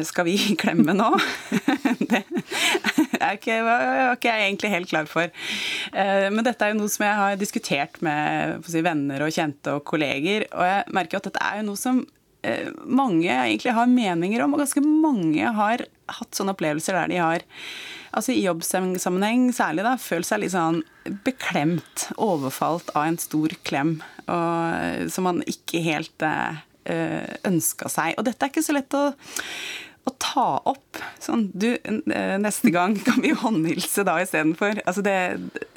[0.07, 1.09] skal vi klemme nå?
[2.09, 2.21] det
[3.17, 5.33] er ikke, var ikke jeg egentlig helt klar for.
[5.91, 9.73] Eh, men dette er jo noe som jeg har diskutert med si, venner og kjente
[9.77, 12.05] og kolleger, og jeg merker at dette er jo noe som
[12.85, 15.81] mange egentlig har meninger om, og ganske mange har
[16.19, 17.45] hatt sånne opplevelser der de har
[18.17, 20.81] altså i jobbsammenheng særlig da, følt seg litt sånn
[21.25, 26.63] beklemt, overfalt av en stor klem og, som man ikke helt eh,
[27.47, 28.17] ønska seg.
[28.17, 29.03] Og dette er ikke så lett å,
[30.07, 31.01] å ta opp.
[31.23, 34.81] Sånn, du, eh, neste gang kan vi håndhilse da istedenfor.
[34.87, 35.05] Altså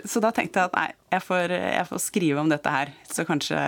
[0.05, 2.95] så da tenkte jeg at nei, jeg får, jeg får skrive om dette her.
[3.11, 3.61] Så kanskje,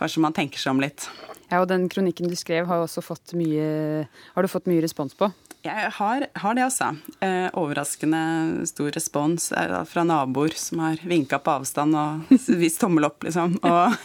[0.00, 1.10] kanskje man tenker seg om litt.
[1.50, 5.16] Ja, og den kronikken du skrev, har, også fått mye, har du fått mye respons
[5.18, 5.32] på?
[5.60, 6.86] Jeg har, har det, altså.
[7.20, 9.50] Eh, overraskende stor respons
[9.90, 12.30] fra naboer som har vinka på avstand og
[12.62, 13.58] vist tommel opp, liksom.
[13.68, 13.98] Og,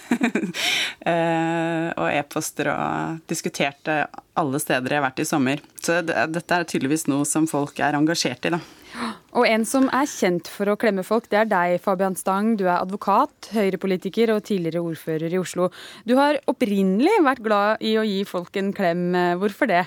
[1.14, 4.02] eh, og e-poster og diskuterte
[4.36, 5.64] alle steder jeg har vært i sommer.
[5.80, 8.60] Så det, dette er tydeligvis noe som folk er engasjert i, da.
[9.36, 12.54] Og en som er kjent for å klemme folk, det er deg, Fabian Stang.
[12.56, 15.68] Du er advokat, høyrepolitiker og tidligere ordfører i Oslo.
[16.08, 19.10] Du har opprinnelig vært glad i å gi folk en klem.
[19.42, 19.84] Hvorfor det?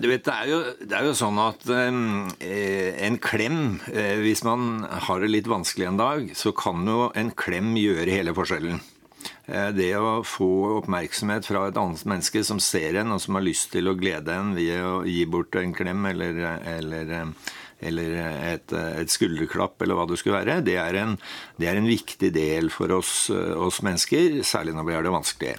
[0.00, 4.42] Du vet, det er, jo, det er jo sånn at eh, en klem, eh, hvis
[4.44, 8.82] man har det litt vanskelig en dag, så kan jo en klem gjøre hele forskjellen.
[9.46, 10.48] Eh, det å få
[10.80, 14.36] oppmerksomhet fra et annet menneske som ser en, og som har lyst til å glede
[14.36, 16.42] en ved å gi bort en klem eller,
[16.76, 17.54] eller eh,
[17.84, 18.16] eller
[18.54, 21.16] et, et, skulderklapp, eller hva det skulle være, det er en,
[21.60, 25.54] det er en viktig del for oss, oss, mennesker, særlig når vi har det vanskelig.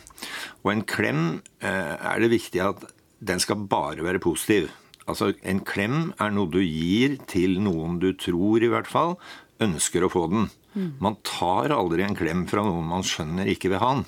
[0.63, 1.24] Og en klem
[1.61, 2.86] eh, er det viktig at
[3.18, 4.70] den skal bare være positiv.
[5.07, 9.15] Altså, En klem er noe du gir til noen du tror, i hvert fall,
[9.63, 10.49] ønsker å få den.
[10.74, 10.91] Mm.
[11.01, 14.07] Man tar aldri en klem fra noen man skjønner ikke vil ha den.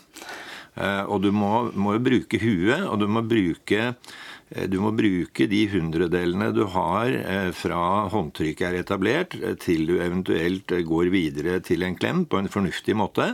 [0.79, 4.89] Eh, og du må, må jo bruke huet, og du må bruke Eh, du må
[4.97, 11.11] bruke de hundredelene du har eh, fra håndtrykket er etablert, eh, til du eventuelt går
[11.13, 13.31] videre til en klem på en fornuftig måte.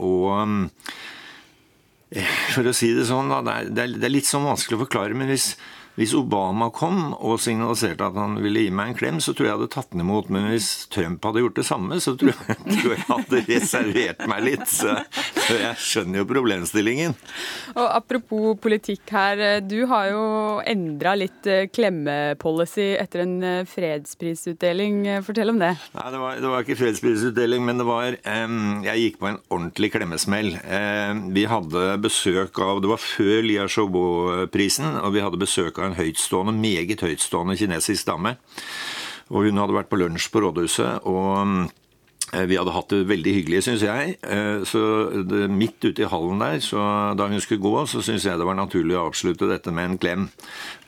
[0.00, 0.26] Og
[2.54, 3.30] for å si det sånn,
[3.72, 5.54] det er litt sånn vanskelig å forklare, men hvis,
[6.00, 9.50] hvis Obama kom og signaliserte at han ville gi meg en klem, så tror jeg
[9.50, 10.30] jeg hadde tatt den imot.
[10.32, 14.46] Men hvis Trump hadde gjort det samme, så tror jeg, tror jeg hadde reservert meg
[14.46, 14.64] litt.
[14.70, 14.94] Så,
[15.36, 17.16] så, jeg skjønner jo problemstillingen.
[17.74, 19.42] Og Apropos politikk her.
[19.60, 20.22] Du har jo
[20.64, 25.02] endra litt eh, klemmepolicy etter en eh, fredsprisutdeling.
[25.26, 25.74] Fortell om det.
[25.98, 29.40] Nei, det var, det var ikke fredsprisutdeling, men det var um, Jeg gikk på en
[29.50, 30.54] ordentlig klemmesmell.
[30.64, 35.89] Um, vi hadde besøk av Det var før Lia Chauveau-prisen, og vi hadde besøk av
[35.90, 38.36] en høytstående, meget høytstående kinesisk dame.
[39.30, 41.06] Og hun hadde vært på lunsj på rådhuset.
[41.06, 41.68] og
[42.34, 44.16] eh, vi hadde hatt det veldig hyggelig, syns jeg.
[44.22, 44.82] Eh, så
[45.50, 46.58] midt ute i hallen der,
[47.14, 49.98] da hun skulle gå, så syns jeg det var naturlig å avslutte dette med en
[50.02, 50.28] klem.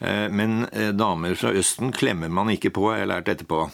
[0.01, 0.67] Eh, men
[0.99, 3.67] damer fra Østen klemmer man ikke på, har jeg lært etterpå.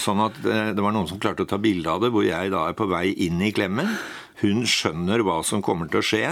[0.00, 2.66] Sånn at det var noen som klarte å ta bilde av det, hvor jeg da
[2.68, 3.96] er på vei inn i klemmen.
[4.42, 6.26] Hun skjønner hva som kommer til å skje,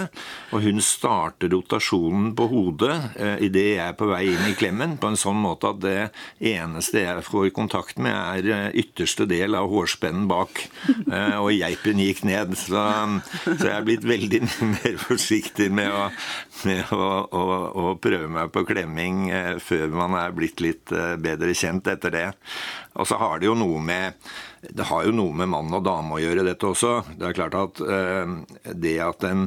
[0.51, 4.97] og hun starter rotasjonen på hodet eh, idet jeg er på vei inn i klemmen,
[5.01, 5.99] på en sånn måte at det
[6.53, 10.67] eneste jeg får kontakt med, er eh, ytterste del av hårspennen bak.
[11.11, 12.53] Eh, og geipen gikk ned.
[12.59, 12.79] Så,
[13.45, 14.41] så jeg er blitt veldig
[14.77, 16.05] mer forsiktig med å,
[16.69, 17.43] med å, å,
[17.83, 22.15] å prøve meg på klemming eh, før man er blitt litt eh, bedre kjent etter
[22.15, 22.29] det.
[23.01, 24.31] Og så har det jo noe med
[24.61, 26.93] det har jo noe med mann og dame å gjøre, dette også.
[27.17, 28.33] Det er klart at eh,
[28.77, 29.47] det at en,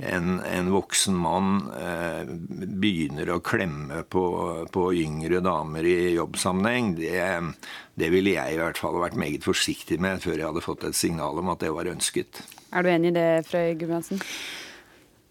[0.00, 2.24] en, en voksen mann eh,
[2.64, 4.24] begynner å klemme på,
[4.72, 7.20] på, yngre damer i jobbsammenheng, det,
[8.00, 10.96] det ville jeg i hvert fall vært meget forsiktig med før jeg hadde fått et
[10.96, 12.40] signal om at det var ønsket.
[12.72, 14.24] Er du enig i det, Frøy Gudbrandsen?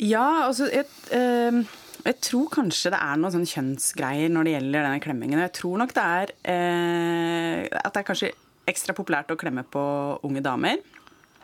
[0.03, 1.63] Ja, altså et, eh...
[2.05, 5.41] jeg tror kanskje det er noen sånne kjønnsgreier når det gjelder denne klemmingen.
[5.47, 8.33] Jeg tror nok det er eh, at det er kanskje
[8.69, 9.83] ekstra populært å klemme på
[10.23, 10.83] unge damer.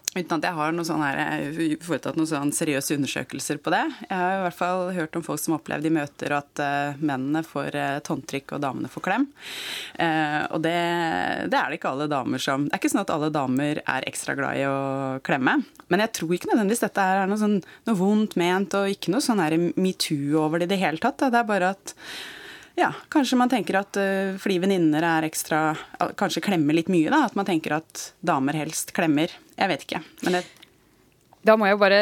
[0.09, 1.51] Uten at jeg har noe sånn her,
[1.86, 3.84] foretatt noen sånn seriøse undersøkelser på det.
[4.07, 6.97] Jeg har i hvert fall hørt om folk som har opplevd i møter at uh,
[6.97, 9.28] mennene får eh, og damene får klem.
[9.99, 10.74] Uh, og det,
[11.53, 14.09] det, er det ikke alle damer som Det er ikke sånn at alle damer er
[14.09, 14.80] ekstra glad i å
[15.22, 15.59] klemme.
[15.93, 19.22] Men jeg tror ikke nødvendigvis dette er noe, sånn, noe vondt ment og ikke noe
[19.22, 19.45] sånn
[19.78, 21.22] metoo over det i det hele tatt.
[21.22, 21.93] Det er bare at
[22.80, 25.60] ja, kanskje man tenker at uh, fordi venninner er ekstra
[26.20, 27.26] Kanskje klemmer litt mye, da.
[27.28, 29.34] At man tenker at damer helst klemmer.
[29.60, 30.02] Jeg vet ikke.
[30.24, 30.46] Men det
[31.48, 32.00] Da må jeg bare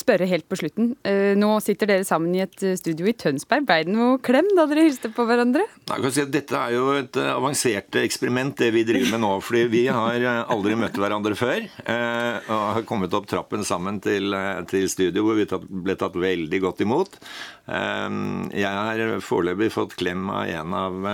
[0.00, 0.94] spørre helt på slutten.
[1.06, 3.66] Eh, nå sitter dere sammen i et studio i Tønsberg.
[3.68, 5.66] Ble det noe klem da dere hilste på hverandre?
[5.90, 9.24] Jeg kan si at Dette er jo et eh, avansert eksperiment, det vi driver med
[9.24, 9.32] nå.
[9.44, 11.68] fordi vi har eh, aldri møtt hverandre før.
[11.90, 14.34] Og har kommet opp trappen sammen til,
[14.70, 15.46] til studio, hvor vi
[15.84, 17.18] ble tatt veldig godt imot.
[17.70, 21.10] Jeg har foreløpig fått klem av en av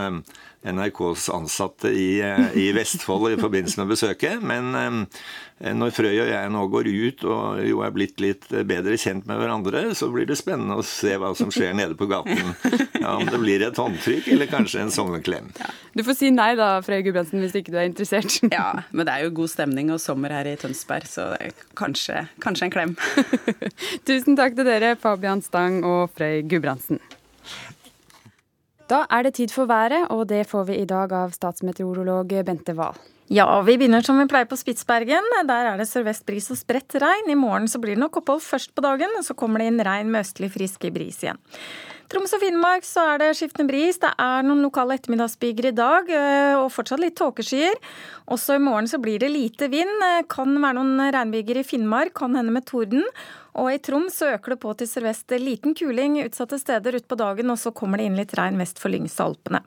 [0.67, 2.19] NRKs ansatte i,
[2.59, 4.43] i Vestfold i forbindelse med besøket.
[4.43, 5.07] Men
[5.59, 9.25] Eh, når Frøy og jeg nå går ut og jo er blitt litt bedre kjent
[9.29, 12.53] med hverandre, så blir det spennende å se hva som skjer nede på gaten.
[13.01, 15.49] Ja, om det blir et håndtrykk eller kanskje en sommerklem.
[15.61, 15.71] Ja.
[15.97, 18.37] Du får si nei da, Frøy Gudbrandsen, hvis ikke du er interessert.
[18.53, 21.31] Ja, men det er jo god stemning og sommer her i Tønsberg, så
[21.79, 22.97] kanskje, kanskje en klem.
[24.09, 27.01] Tusen takk til dere, Fabian Stang og Frøy Gudbrandsen.
[28.87, 32.75] Da er det tid for været, og det får vi i dag av statsmeteorolog Bente
[32.79, 32.95] Wahl.
[33.27, 35.27] Ja, vi begynner som vi pleier på Spitsbergen.
[35.49, 37.27] Der er det sørvest bris og spredt regn.
[37.27, 40.13] I morgen så blir det nok opphold først på dagen, så kommer det inn regn
[40.13, 41.41] med østlig frisk bris igjen.
[42.07, 43.99] Troms og Finnmark så er det skiftende bris.
[43.99, 47.75] Det er noen lokale ettermiddagsbyger i dag, eh, og fortsatt litt tåkeskyer.
[48.31, 49.91] Også i morgen så blir det lite vind.
[50.07, 53.03] Eh, kan være noen regnbyger i Finnmark, kan hende med torden.
[53.57, 57.49] Og i Troms så øker det på til sørvest liten kuling utsatte steder utpå dagen,
[57.53, 59.63] og så kommer det inn litt regn vest for Lyngsalpene.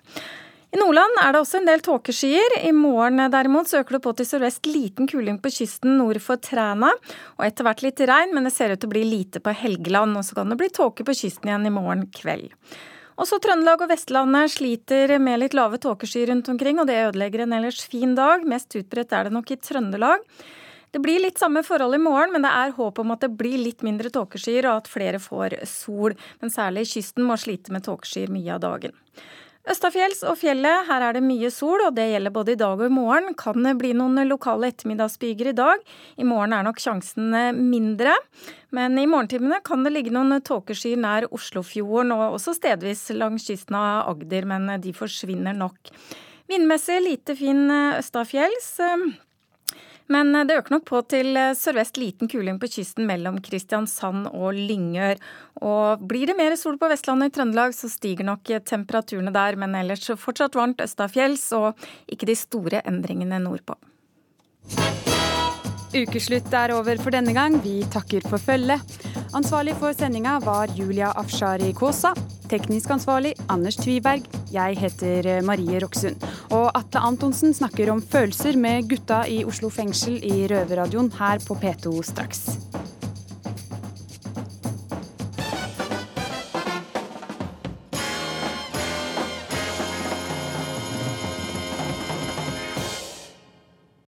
[0.69, 2.59] I Nordland er det også en del tåkeskyer.
[2.69, 6.91] I morgen derimot øker det på til sørvest liten kuling på kysten nord for Træna,
[7.39, 10.13] og etter hvert litt regn, men det ser ut til å bli lite på Helgeland.
[10.19, 12.53] Og så kan det bli tåke på kysten igjen i morgen kveld.
[13.19, 17.57] Også Trøndelag og Vestlandet sliter med litt lave tåkeskyer rundt omkring, og det ødelegger en
[17.57, 18.45] ellers fin dag.
[18.47, 20.21] Mest utbredt er det nok i Trøndelag.
[20.91, 23.59] Det blir litt samme forhold i morgen, men det er håp om at det blir
[23.61, 26.15] litt mindre tåkeskyer og at flere får sol.
[26.41, 28.97] Men særlig kysten må slite med tåkeskyer mye av dagen.
[29.69, 32.87] Østafjells og fjellet, her er det mye sol, og det gjelder både i dag og
[32.87, 33.35] i morgen.
[33.37, 35.83] Kan det bli noen lokale ettermiddagsbyger i dag?
[36.17, 38.15] I morgen er nok sjansen mindre.
[38.73, 43.77] Men i morgentimene kan det ligge noen tåkeskyer nær Oslofjorden, og også stedvis langs kysten
[43.77, 45.93] av Agder, men de forsvinner nok.
[46.49, 47.67] Vindmessig lite fin
[47.99, 48.73] østafjells.
[50.09, 55.21] Men det øker nok på til sørvest liten kuling på kysten mellom Kristiansand og Lyngør.
[55.61, 59.59] Og blir det mer sol på Vestlandet i Trøndelag, så stiger nok temperaturene der.
[59.61, 61.77] Men ellers fortsatt varmt østafjells, og
[62.09, 63.77] ikke de store endringene nordpå.
[65.89, 67.61] Ukeslutt er over for denne gang.
[67.63, 68.99] Vi takker for følget.
[69.33, 72.13] Ansvarlig for sendinga var Julia Afshari Kaasa.
[72.49, 74.25] Teknisk ansvarlig Anders Tviberg.
[74.49, 76.17] Jeg heter Marie Roksund.
[76.49, 81.57] Og Atle Antonsen snakker om følelser med gutta i Oslo fengsel i Røverradioen her på
[81.61, 82.47] P2 straks.